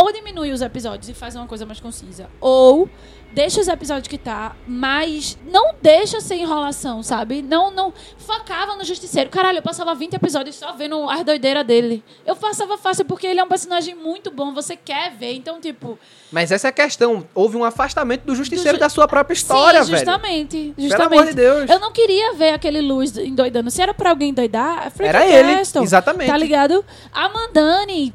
[0.00, 2.28] Ou diminui os episódios e faz uma coisa mais concisa.
[2.40, 2.88] Ou
[3.32, 7.42] deixa os episódios que tá, mas não deixa sem enrolação, sabe?
[7.42, 7.92] Não, não.
[8.16, 9.28] Focava no Justiceiro.
[9.28, 12.02] Caralho, eu passava 20 episódios só vendo as doideiras dele.
[12.24, 15.32] Eu passava fácil porque ele é um personagem muito bom, você quer ver.
[15.34, 15.98] Então, tipo.
[16.30, 17.26] Mas essa é a questão.
[17.34, 20.04] Houve um afastamento do justiceiro ju- da sua própria história, Sim, velho.
[20.06, 20.72] justamente.
[20.76, 21.18] Pelo justamente.
[21.18, 21.70] amor de Deus.
[21.70, 23.70] Eu não queria ver aquele luz endoidando.
[23.70, 26.28] Se era pra alguém endoidar, é Era ele, exatamente.
[26.30, 26.84] Tá ligado?
[27.12, 28.14] A Mandani,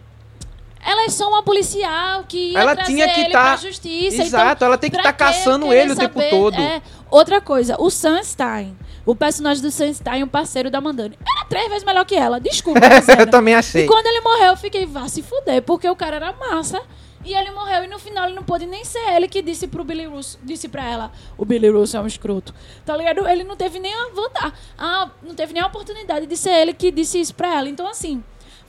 [0.86, 4.22] ela é só uma policial que Ela tinha que ele tá- justiça.
[4.24, 6.30] Exato, então, ela tem que pra tá caçando ele o tempo saber?
[6.30, 6.60] todo.
[6.60, 6.82] É.
[7.10, 8.78] Outra coisa, o Sunstein.
[9.06, 11.18] O personagem do Sunstein, o parceiro da Mandani.
[11.30, 12.40] Era três vezes melhor que ela.
[12.40, 13.28] Desculpa, eu Luciana.
[13.28, 13.84] também achei.
[13.84, 16.82] E quando ele morreu, eu fiquei, vá se fuder, porque o cara era massa.
[17.26, 19.82] E ele morreu, e no final ele não pôde nem ser ele que disse pro
[19.86, 22.54] Billy Russo, disse pra ela, o Billy Russo é um escroto.
[22.86, 23.26] Tá ligado?
[23.26, 26.74] Ele não teve nem a vantagem, ah, não teve nem a oportunidade de ser ele
[26.74, 27.70] que disse isso pra ela.
[27.70, 28.22] Então, assim,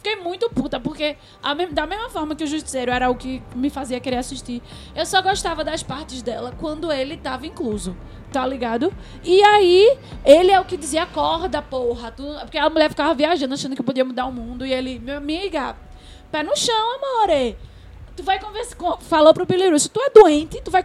[0.04, 1.16] fiquei muito puta, porque
[1.56, 4.62] me- da mesma forma que o Justiceiro era o que me fazia querer assistir,
[4.94, 7.96] eu só gostava das partes dela quando ele tava incluso.
[8.30, 8.92] Tá ligado?
[9.22, 12.10] E aí, ele é o que dizia, acorda, porra.
[12.10, 12.24] Tu...
[12.40, 14.66] Porque a mulher ficava viajando, achando que podia mudar o mundo.
[14.66, 15.76] E ele, minha amiga,
[16.32, 17.56] pé no chão, amore.
[18.16, 18.76] Tu vai conversar.
[19.02, 20.82] Falou pro Billy Russo, tu é doente, tu vai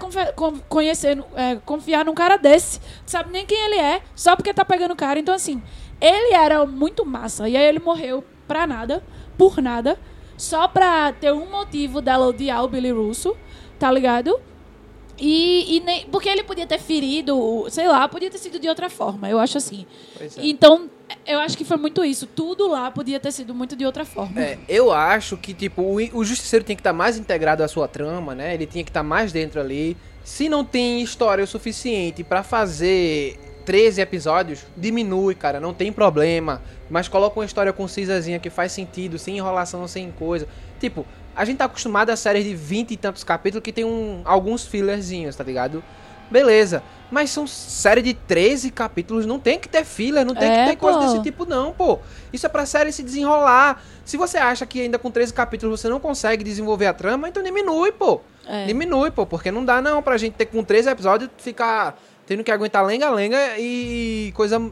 [0.69, 2.79] conhecer, é, confiar num cara desse.
[2.79, 5.17] Tu sabe nem quem ele é, só porque tá pegando o cara.
[5.17, 5.59] Então, assim,
[5.99, 7.49] ele era muito massa.
[7.49, 9.03] E aí ele morreu pra nada,
[9.37, 9.99] por nada,
[10.35, 13.37] só pra ter um motivo dela odiar o Billy Russo,
[13.77, 14.39] tá ligado?
[15.19, 18.89] E, e nem, porque ele podia ter ferido, sei lá, podia ter sido de outra
[18.89, 19.85] forma, eu acho assim.
[20.19, 20.27] É.
[20.37, 20.89] Então,
[21.27, 22.25] eu acho que foi muito isso.
[22.25, 24.41] Tudo lá podia ter sido muito de outra forma.
[24.41, 27.87] É, eu acho que, tipo, o, o Justiceiro tem que estar mais integrado à sua
[27.87, 28.53] trama, né?
[28.53, 29.95] Ele tinha que estar mais dentro ali.
[30.23, 33.37] Se não tem história o suficiente pra fazer
[33.69, 36.59] 13 episódios, diminui, cara, não tem problema.
[36.89, 40.47] Mas coloca uma história concisazinha que faz sentido, sem enrolação, sem coisa.
[40.79, 41.05] Tipo,
[41.35, 44.65] a gente tá acostumado a séries de 20 e tantos capítulos que tem um, alguns
[44.65, 45.83] fillerzinhos, tá ligado?
[46.31, 46.81] Beleza.
[47.11, 50.71] Mas são série de 13 capítulos, não tem que ter filler, não tem É, que
[50.71, 51.05] ter coisa pô.
[51.05, 51.99] desse tipo, não, pô.
[52.33, 53.83] Isso é pra série se desenrolar.
[54.03, 57.43] Se você acha que ainda com 13 capítulos você não consegue desenvolver a trama, então
[57.43, 58.19] diminui, pô.
[58.47, 58.65] É.
[58.65, 61.99] Diminui, pô, porque não dá não pra gente ter com 13 episódios ficar
[62.29, 64.71] tendo que aguentar lenga-lenga e coisa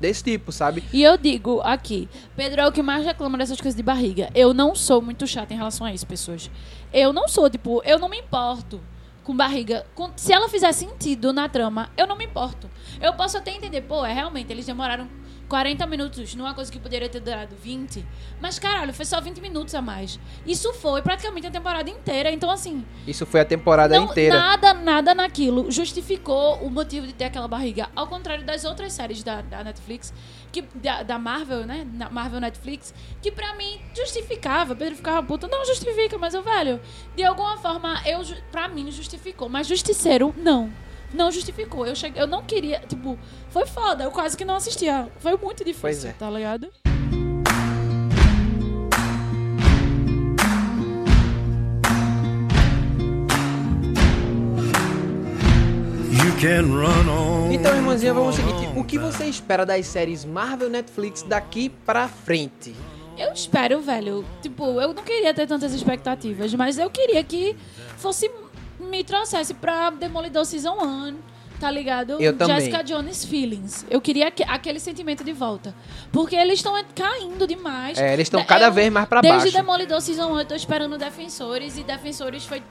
[0.00, 0.82] desse tipo, sabe?
[0.92, 4.28] E eu digo aqui, Pedro é o que mais reclama dessas coisas de barriga.
[4.34, 6.50] Eu não sou muito chata em relação a isso, pessoas.
[6.92, 8.80] Eu não sou, tipo, eu não me importo
[9.22, 9.86] com barriga.
[9.94, 12.68] Com- se ela fizer sentido na trama, eu não me importo.
[13.00, 15.06] Eu posso até entender, pô, é realmente, eles demoraram
[15.48, 18.04] 40 minutos numa coisa que poderia ter durado 20.
[18.40, 20.18] Mas, caralho, foi só 20 minutos a mais.
[20.46, 22.30] Isso foi praticamente a temporada inteira.
[22.30, 24.36] Então, assim, Isso foi a temporada não, inteira.
[24.36, 27.88] Nada, nada naquilo justificou o motivo de ter aquela barriga.
[27.94, 30.12] Ao contrário das outras séries da, da Netflix,
[30.50, 31.86] que, da, da Marvel, né?
[31.94, 32.92] Na Marvel Netflix,
[33.22, 34.74] que pra mim justificava.
[34.74, 36.80] Pedro ficava puto, não justifica, mas eu, velho,
[37.14, 38.20] de alguma forma, eu,
[38.50, 39.48] pra mim justificou.
[39.48, 40.72] Mas Justiceiro, não.
[41.14, 41.86] Não justificou.
[41.86, 43.18] Eu, cheguei, eu não queria, tipo,
[43.50, 44.04] foi foda.
[44.04, 45.08] Eu quase que não assistia.
[45.18, 46.12] Foi muito difícil, Pois é.
[46.12, 46.68] tá ligado?
[57.50, 58.78] Então, irmãzinha, vamos ao seguinte.
[58.78, 62.74] O que você espera das séries Marvel Netflix daqui pra frente?
[63.16, 64.24] Eu espero, velho.
[64.42, 67.56] Tipo, eu não queria ter tantas expectativas, mas eu queria que
[67.96, 68.30] fosse
[68.86, 71.16] me trouxesse pra Demolidor Season 1,
[71.60, 72.20] tá ligado?
[72.20, 72.56] Eu também.
[72.60, 73.84] Jessica Jones feelings.
[73.90, 75.74] Eu queria aque- aquele sentimento de volta.
[76.12, 77.98] Porque eles estão caindo demais.
[77.98, 79.52] É, eles estão Eu- cada vez mais pra Desde baixo.
[79.56, 82.62] Demolidor Season 1 eu tô esperando Defensores e Defensores foi...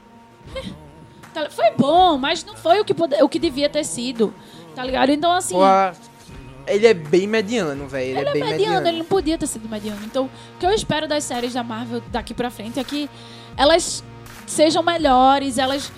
[1.34, 3.22] Tá- Foi bom, mas não foi o que, pode...
[3.22, 4.34] o que devia ter sido,
[4.74, 5.10] tá ligado?
[5.12, 5.56] Então assim...
[6.68, 8.12] Ele é bem mediano, velho.
[8.12, 8.88] Ele, Ele é é bem mediano, mediano.
[8.88, 10.00] ele não podia ter sido mediano.
[10.04, 13.08] Então, o que eu espero das séries da Marvel daqui pra frente é que
[13.56, 14.04] elas
[14.48, 15.92] sejam melhores, elas,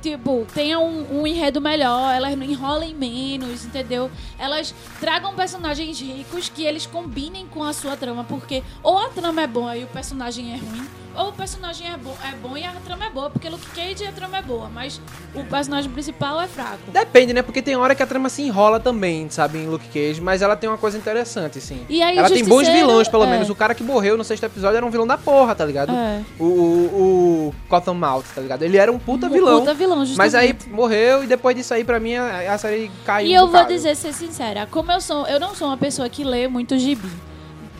[0.00, 4.10] tipo, tenham um, um enredo melhor, elas enrolem menos, entendeu?
[4.38, 9.42] Elas tragam personagens ricos que eles combinem com a sua trama, porque ou a trama
[9.42, 10.86] é boa e o personagem é ruim,
[11.16, 14.06] ou o personagem é, bo é bom e a trama é boa, porque Luke Cage
[14.06, 15.00] a trama é boa, mas
[15.34, 16.90] o personagem principal é fraco.
[16.92, 17.42] Depende, né?
[17.42, 20.56] Porque tem hora que a trama se enrola também, sabe, em Luke Cage, mas ela
[20.56, 21.84] tem uma coisa interessante, assim.
[21.88, 23.26] E aí, ela tem bons vilões, pelo é.
[23.26, 23.50] menos.
[23.50, 25.92] O cara que morreu no sexto episódio era um vilão da porra, tá ligado?
[25.92, 26.22] É.
[26.38, 28.62] O, o, o Cottonmouth, tá ligado?
[28.62, 29.60] Ele era um puta Um vilão.
[29.60, 30.68] puta vilão, mas aí justamente.
[30.74, 33.28] morreu e depois disso aí, pra mim, a, a série caiu.
[33.28, 36.24] E eu vou dizer, ser sincera, como eu sou, eu não sou uma pessoa que
[36.24, 37.08] lê muito gibi.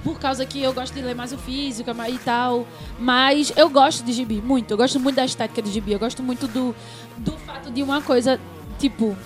[0.06, 2.64] Por causa que eu gosto de ler mais o físico e tal.
[2.96, 4.70] Mas eu gosto de gibi, muito.
[4.70, 5.90] Eu gosto muito da estética de gibi.
[5.92, 6.72] Eu gosto muito do,
[7.18, 8.38] do fato de uma coisa,
[8.78, 9.16] tipo,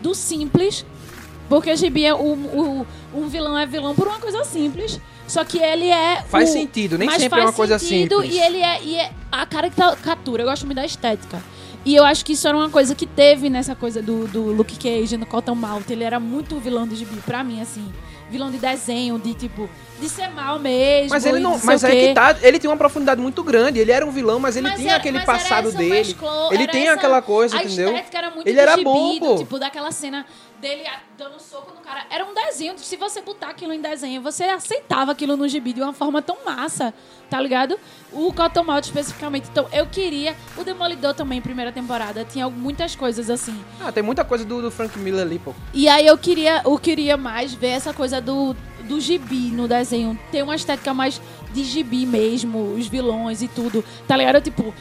[0.00, 0.86] do simples.
[1.50, 4.98] Porque gibi é um, um, um vilão é vilão por uma coisa simples.
[5.28, 6.22] Só que ele é.
[6.22, 8.34] Faz o- sentido, nem sempre é uma coisa sentido simples.
[8.34, 10.44] E ele é, e é a caricatura.
[10.44, 11.42] Eu gosto muito da estética.
[11.84, 14.76] E eu acho que isso era uma coisa que teve nessa coisa do, do Luke
[14.78, 15.84] Cage, no Cottonmouth.
[15.90, 17.84] Ele era muito vilão de gibi, pra mim, assim.
[18.30, 19.68] Vilão de desenho, de tipo,
[20.02, 21.10] de ser mal mesmo.
[21.10, 21.58] Mas ele não.
[21.62, 22.36] Mas é que tá.
[22.42, 23.78] Ele tem uma profundidade muito grande.
[23.78, 25.90] Ele era um vilão, mas ele Mas tinha era- aquele passado essa dele.
[25.90, 27.96] mesclou, ele tem essa- aquela coisa, a entendeu?
[28.12, 29.36] era muito Ele do era bom, pô.
[29.38, 30.26] tipo, daquela cena
[30.60, 30.82] dele
[31.18, 32.04] dando soco no cara.
[32.10, 32.74] Era um desenho.
[32.78, 36.36] Se você botar aquilo em desenho, você aceitava aquilo no gibi de uma forma tão
[36.44, 36.94] massa,
[37.28, 37.78] tá ligado?
[38.12, 39.48] O Cottonmouth especificamente.
[39.50, 40.36] Então, eu queria...
[40.56, 43.58] O Demolidor também, primeira temporada, tinha muitas coisas assim.
[43.80, 45.52] Ah, tem muita coisa do, do Frank Miller ali, pô.
[45.74, 49.91] E aí eu queria, eu queria mais ver essa coisa do, do gibi no desenho.
[50.30, 51.20] Ter uma estética mais
[51.52, 53.84] de gibi mesmo, os vilões e tudo.
[54.06, 54.40] Tá ligado?
[54.40, 54.74] Tipo,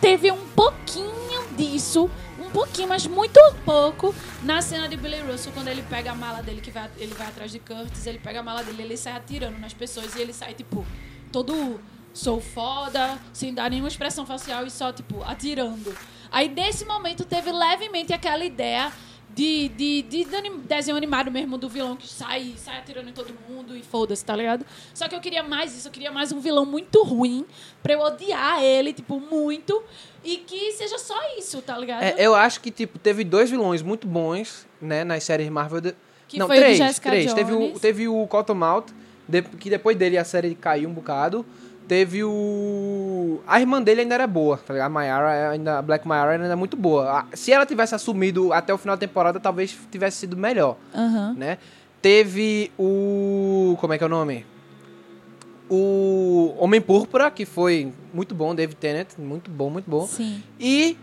[0.00, 2.10] teve um pouquinho disso.
[2.38, 6.42] Um pouquinho, mas muito pouco, na cena de Billy Russell, quando ele pega a mala
[6.42, 9.12] dele, que vai, ele vai atrás de Curtis, ele pega a mala dele, ele sai
[9.12, 10.86] atirando nas pessoas e ele sai, tipo,
[11.30, 11.78] todo
[12.14, 15.94] sou foda, sem dar nenhuma expressão facial e só, tipo, atirando.
[16.30, 18.90] Aí, nesse momento, teve levemente aquela ideia
[19.38, 20.26] de, de, de,
[20.64, 24.34] desenho animado mesmo do vilão que sai, sai atirando em todo mundo e foda-se, tá
[24.34, 24.66] ligado?
[24.92, 27.46] Só que eu queria mais isso, eu queria mais um vilão muito ruim
[27.80, 29.80] pra eu odiar ele, tipo, muito.
[30.24, 32.02] E que seja só isso, tá ligado?
[32.02, 35.80] É, eu acho que, tipo, teve dois vilões muito bons, né, nas séries Marvel.
[35.82, 35.94] de-
[36.26, 37.32] Que Não, foi três, Jessica três.
[37.32, 37.80] Teve o, Jones.
[37.80, 38.86] teve o Cottonmouth,
[39.28, 41.46] de- que depois dele a série caiu um bocado.
[41.88, 43.40] Teve o...
[43.46, 44.86] A irmã dele ainda era boa, tá ligado?
[44.86, 47.24] A Mayara, ainda, a Black Mayara ainda era muito boa.
[47.32, 51.34] Se ela tivesse assumido até o final da temporada, talvez tivesse sido melhor, Aham.
[51.36, 51.56] né?
[52.02, 53.74] Teve o...
[53.80, 54.44] Como é que é o nome?
[55.70, 60.06] O Homem Púrpura, que foi muito bom, David Tennant, muito bom, muito bom.
[60.06, 60.42] Sim.
[60.58, 60.96] E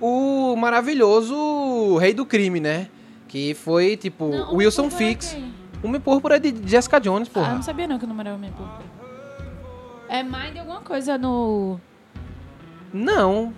[0.00, 2.88] o maravilhoso Rei do Crime, né?
[3.28, 5.32] Que foi, tipo, Não, Wilson Púrpura é Fix.
[5.32, 5.52] quem?
[5.84, 7.54] Homem Púrpura é de Jessica Jones, Ah, eu porra.
[7.54, 8.56] não sabia não que o número era o mesmo.
[10.12, 11.80] É Mind alguma coisa no...
[12.92, 13.54] não,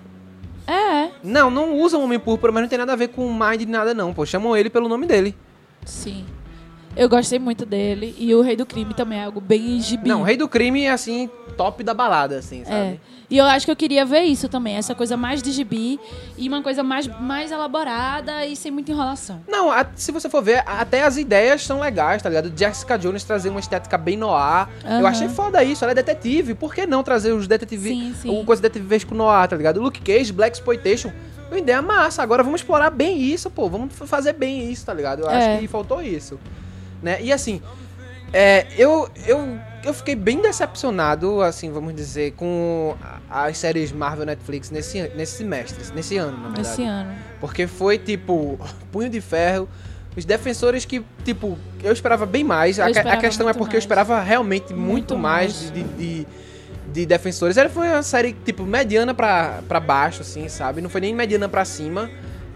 [0.68, 3.92] É, não, não usam Homem Púrpura, mas não tem nada a ver com Mind nada
[3.92, 4.24] não, pô.
[4.24, 5.36] Chamam ele pelo nome dele.
[5.84, 6.24] sim.
[6.96, 8.14] Eu gostei muito dele.
[8.16, 10.08] E o Rei do Crime também é algo bem gibi.
[10.08, 12.98] Não, Rei do Crime é, assim, top da balada, assim, É.
[13.34, 14.76] E eu acho que eu queria ver isso também.
[14.76, 15.98] Essa coisa mais de gibi.
[16.38, 19.42] E uma coisa mais, mais elaborada e sem muita enrolação.
[19.48, 22.52] Não, a- se você for ver, até as ideias são legais, tá ligado?
[22.56, 24.68] Jessica Jones trazer uma estética bem noir.
[24.84, 25.06] Eu Aham.
[25.08, 26.54] achei foda isso, ela é detetive.
[26.54, 28.28] Por que não trazer os detetives, Sim, sim.
[28.28, 29.80] alguma coisa detetivesco noir, tá ligado?
[29.80, 31.10] Luke Cage, Black Exploitation,
[31.50, 32.22] uma ideia massa.
[32.22, 33.68] Agora vamos explorar bem isso, pô.
[33.68, 35.22] Vamos fazer bem isso, tá ligado?
[35.22, 35.36] Eu É.
[35.54, 36.38] acho que faltou isso.
[37.02, 37.20] Né?
[37.20, 37.60] E assim,
[38.32, 42.94] é, eu, eu, eu fiquei bem decepcionado, assim, vamos dizer, com
[43.34, 46.68] as séries Marvel Netflix nesse, nesse semestre, nesse ano, na verdade.
[46.68, 47.12] Esse ano.
[47.40, 48.56] Porque foi, tipo,
[48.92, 49.68] punho de ferro.
[50.16, 52.78] Os defensores que, tipo, eu esperava bem mais.
[52.78, 53.82] A, Eu a questão é porque eu mais.
[53.82, 55.72] esperava realmente muito, Muito mais, mais.
[55.72, 56.26] de, de,
[56.92, 57.56] de defensores.
[57.56, 60.80] Ela foi uma série, tipo, mediana pra, pra baixo, assim, sabe?
[60.80, 62.08] Não foi nem mediana pra cima,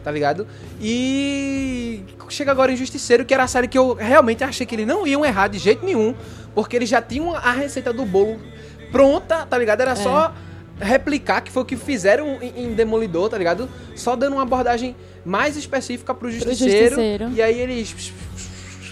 [0.05, 0.47] tá ligado?
[0.81, 4.87] E chega agora em Justiceiro, que era a série que eu realmente achei que eles
[4.87, 6.15] não iam errar de jeito nenhum.
[6.55, 8.39] Porque eles já tinham a receita do bolo
[8.93, 9.81] pronta, tá ligado?
[9.81, 10.33] Era só
[10.81, 13.69] replicar, que foi o que fizeram em, em Demolidor, tá ligado?
[13.95, 16.97] Só dando uma abordagem mais específica pro Justiceiro.
[16.97, 17.31] Justiceiro.
[17.35, 17.89] E aí eles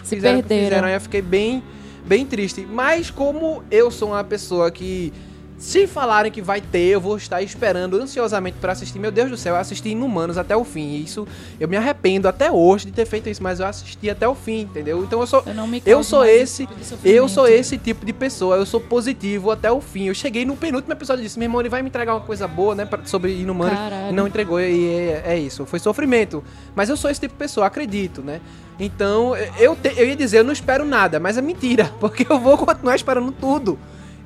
[0.04, 0.68] Se fizeram o que perderam.
[0.68, 0.88] fizeram.
[0.88, 1.62] Aí eu fiquei bem,
[2.04, 2.66] bem triste.
[2.68, 5.12] Mas como eu sou uma pessoa que
[5.58, 8.98] Se falarem que vai ter, eu vou estar esperando ansiosamente pra assistir.
[8.98, 10.96] Meu Deus do céu, eu assisti Inumanos até o fim.
[11.02, 11.26] Isso,
[11.58, 14.60] eu me arrependo até hoje de ter feito isso, mas eu assisti até o fim,
[14.60, 15.02] entendeu?
[15.02, 18.12] Então eu sou Eu não me eu sou esse, tipo eu sou esse tipo de
[18.12, 18.56] pessoa.
[18.56, 20.04] Eu sou positivo até o fim.
[20.08, 22.46] Eu cheguei no penúltimo episódio e disse: "Meu irmão, ele vai me entregar uma coisa
[22.46, 23.78] boa, né, pra- sobre Inumanos".
[23.78, 24.14] Caralho.
[24.14, 25.64] Não entregou e é, é isso.
[25.64, 26.44] Foi sofrimento.
[26.74, 28.42] Mas eu sou esse tipo de pessoa, acredito, né?
[28.78, 32.38] Então, eu, te- eu ia dizer, eu não espero nada, mas é mentira, porque eu
[32.38, 33.78] vou continuar esperando tudo,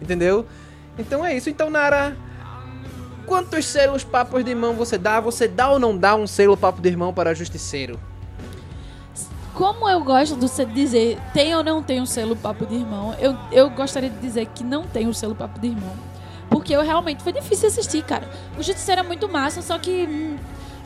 [0.02, 0.44] entendeu?
[1.00, 1.50] Então é isso.
[1.50, 2.16] Então, Nara,
[3.26, 5.20] quantos selos papos de irmão você dá?
[5.20, 7.98] Você dá ou não dá um selo papo de irmão para justiceiro?
[9.54, 13.36] Como eu gosto de dizer tem ou não tem um selo papo de irmão, eu,
[13.52, 15.92] eu gostaria de dizer que não tem o selo papo de irmão.
[16.48, 18.28] Porque eu realmente foi difícil assistir, cara.
[18.58, 20.06] O Justiceiro é muito massa, só que.
[20.06, 20.36] hum,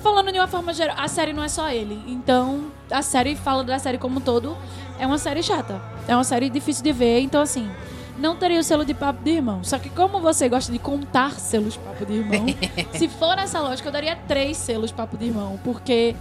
[0.02, 2.04] falando de uma forma geral, a série não é só ele.
[2.06, 4.54] Então, a série fala da série como um todo.
[4.98, 5.80] É uma série chata.
[6.06, 7.20] É uma série difícil de ver.
[7.20, 7.70] Então, assim,
[8.18, 9.62] não teria o selo de papo de irmão.
[9.64, 12.46] Só que como você gosta de contar selos papo de irmão,
[12.96, 15.58] se for nessa lógica, eu daria três selos papo de irmão.
[15.64, 16.14] Porque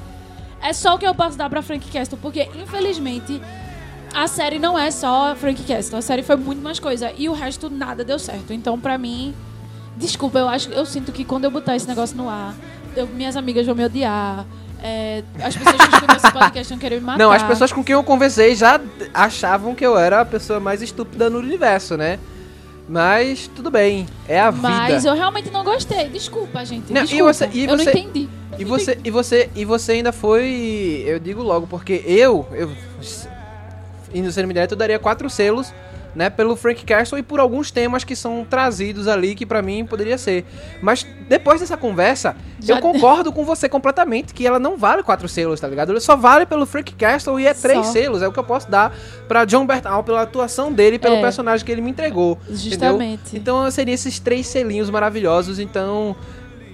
[0.61, 2.17] é só o que eu posso dar pra Frank Castle.
[2.21, 3.41] Porque, infelizmente,
[4.13, 5.97] a série não é só Frank Castle.
[5.97, 7.11] A série foi muito mais coisa.
[7.17, 8.53] E o resto nada deu certo.
[8.53, 9.33] Então, pra mim,
[9.95, 12.55] desculpa, eu acho eu sinto que quando eu botar esse negócio no ar,
[12.95, 14.45] eu- minhas amigas vão me odiar.
[14.83, 17.17] É, as pessoas que escutam esse podcast vão querer me matar.
[17.17, 18.79] Não, as pessoas com quem eu conversei já
[19.13, 22.19] achavam que eu era a pessoa mais estúpida no universo, né?
[22.87, 25.09] Mas tudo bem, é a Mas vida.
[25.09, 26.09] eu realmente não gostei.
[26.09, 26.91] Desculpa, gente.
[26.91, 27.33] Não, e desculpa.
[27.33, 28.29] você- e eu você- não entendi.
[28.59, 32.69] E você, e você, e você ainda foi, eu digo logo, porque eu, eu
[34.13, 35.73] indo ser direto, eu daria quatro selos,
[36.15, 39.85] né, pelo Frank Castle e por alguns temas que são trazidos ali que pra mim
[39.85, 40.45] poderia ser.
[40.81, 45.27] Mas depois dessa conversa, Já- eu concordo com você completamente que ela não vale quatro
[45.27, 45.91] selos, tá ligado?
[45.91, 47.91] Ela só vale pelo Frank Castle e é três Só.
[47.93, 48.95] selos, é o que eu posso dar
[49.27, 51.21] pra John Bertal pela atuação dele, e pelo É.
[51.21, 52.37] personagem que ele me entregou.
[52.49, 53.21] Justamente.
[53.35, 53.41] Entendeu?
[53.41, 56.15] Então seriam esses três selinhos maravilhosos, então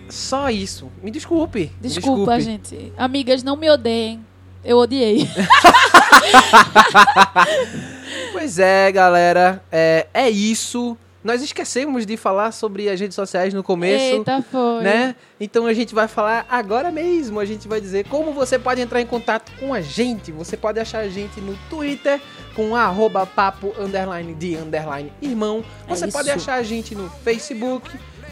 [0.10, 0.90] só isso.
[1.04, 1.72] Me desculpe.
[1.82, 2.42] me Desculpa, desculpe.
[2.42, 2.94] gente.
[2.98, 4.20] Amigas, não me odeiem.
[4.66, 5.28] Eu odiei.
[8.32, 9.62] Pois é, galera.
[9.72, 10.98] É, é isso.
[11.22, 14.16] Nós esquecemos de falar sobre as redes sociais no começo.
[14.16, 14.84] Eita, foi.
[14.84, 15.16] Né?
[15.40, 17.42] Então a gente vai falar agora mesmo.
[17.42, 20.32] A gente vai dizer como você pode entrar em contato com a gente.
[20.32, 22.22] Você pode achar a gente no Twitter
[22.56, 25.64] com arroba papo underline de underline irmão.
[25.88, 26.38] É Você pode isso.
[26.38, 27.90] achar a gente no Facebook,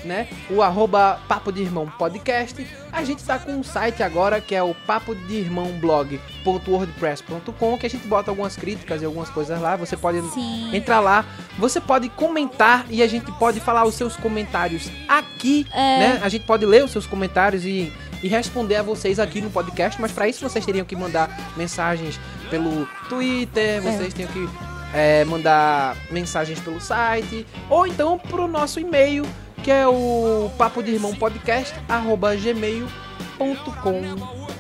[0.08, 0.28] né?
[0.50, 2.66] O arroba papo de irmão podcast.
[2.92, 7.86] A gente tá com um site agora que é o papo de irmão blog.wordpress.com que
[7.86, 9.76] a gente bota algumas críticas e algumas coisas lá.
[9.76, 10.76] Você pode Sim.
[10.76, 11.26] entrar lá.
[11.60, 16.00] Você pode comentar e a gente pode falar os seus comentários aqui, É.
[16.00, 16.20] né?
[16.24, 17.92] A gente pode ler os seus comentários e,
[18.24, 22.20] e responder a vocês aqui no podcast, mas para isso vocês teriam que mandar mensagens
[22.50, 24.50] pelo Twitter, vocês teriam que
[24.94, 29.26] é, mandar mensagens pelo site, ou então pro nosso e-mail,
[29.64, 34.02] que é o papo de irmão podcast, arroba gmail.com.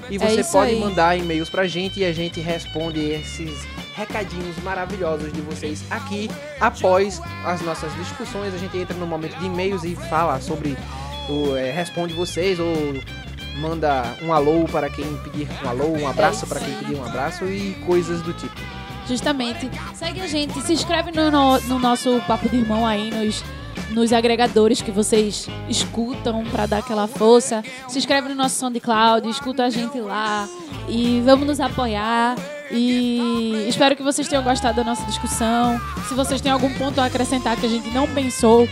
[0.09, 0.79] E É você isso pode aí.
[0.79, 3.51] mandar e-mails pra gente e a gente responde esses
[3.95, 6.29] recadinhos maravilhosos de vocês aqui
[6.61, 8.53] após as nossas discussões.
[8.53, 10.77] A gente entra no momento de e-mails e fala sobre
[11.29, 12.73] o é, responde vocês ou
[13.59, 17.03] manda um alô para quem pedir um alô, um abraço isso para quem pedir um
[17.05, 18.55] abraço e coisas do tipo.
[19.07, 19.69] Justamente.
[19.95, 23.43] Segue a gente, se inscreve no, no- no nosso Papo de Irmão aí, nos,
[23.89, 27.63] nos agregadores que vocês escutam pra dar aquela força.
[27.87, 30.47] Se inscreve no nosso SoundCloud, escuta a gente lá
[30.87, 32.35] e vamos nos apoiar.
[32.71, 35.79] E espero que vocês tenham gostado da nossa discussão.
[36.07, 38.67] Se vocês têm algum ponto a acrescentar que a gente não pensou,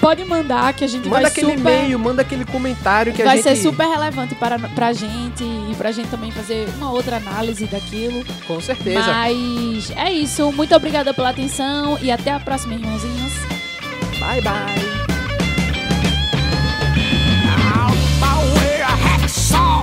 [0.00, 1.60] pode mandar que a gente Manda vai aquele super...
[1.60, 5.74] e-mail, manda aquele comentário que a vai gente ser super relevante para, pra gente e
[5.76, 8.24] pra gente também fazer uma outra análise daquilo.
[8.46, 9.00] com certeza.
[9.00, 10.50] Mas é isso.
[10.52, 13.61] Muito obrigada pela atenção e até a próxima, irmãozinhos.
[14.22, 14.78] Bye bye.
[17.74, 19.82] I'll I'll wear a hacksaw.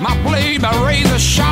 [0.00, 1.51] My blade, my razor sharp.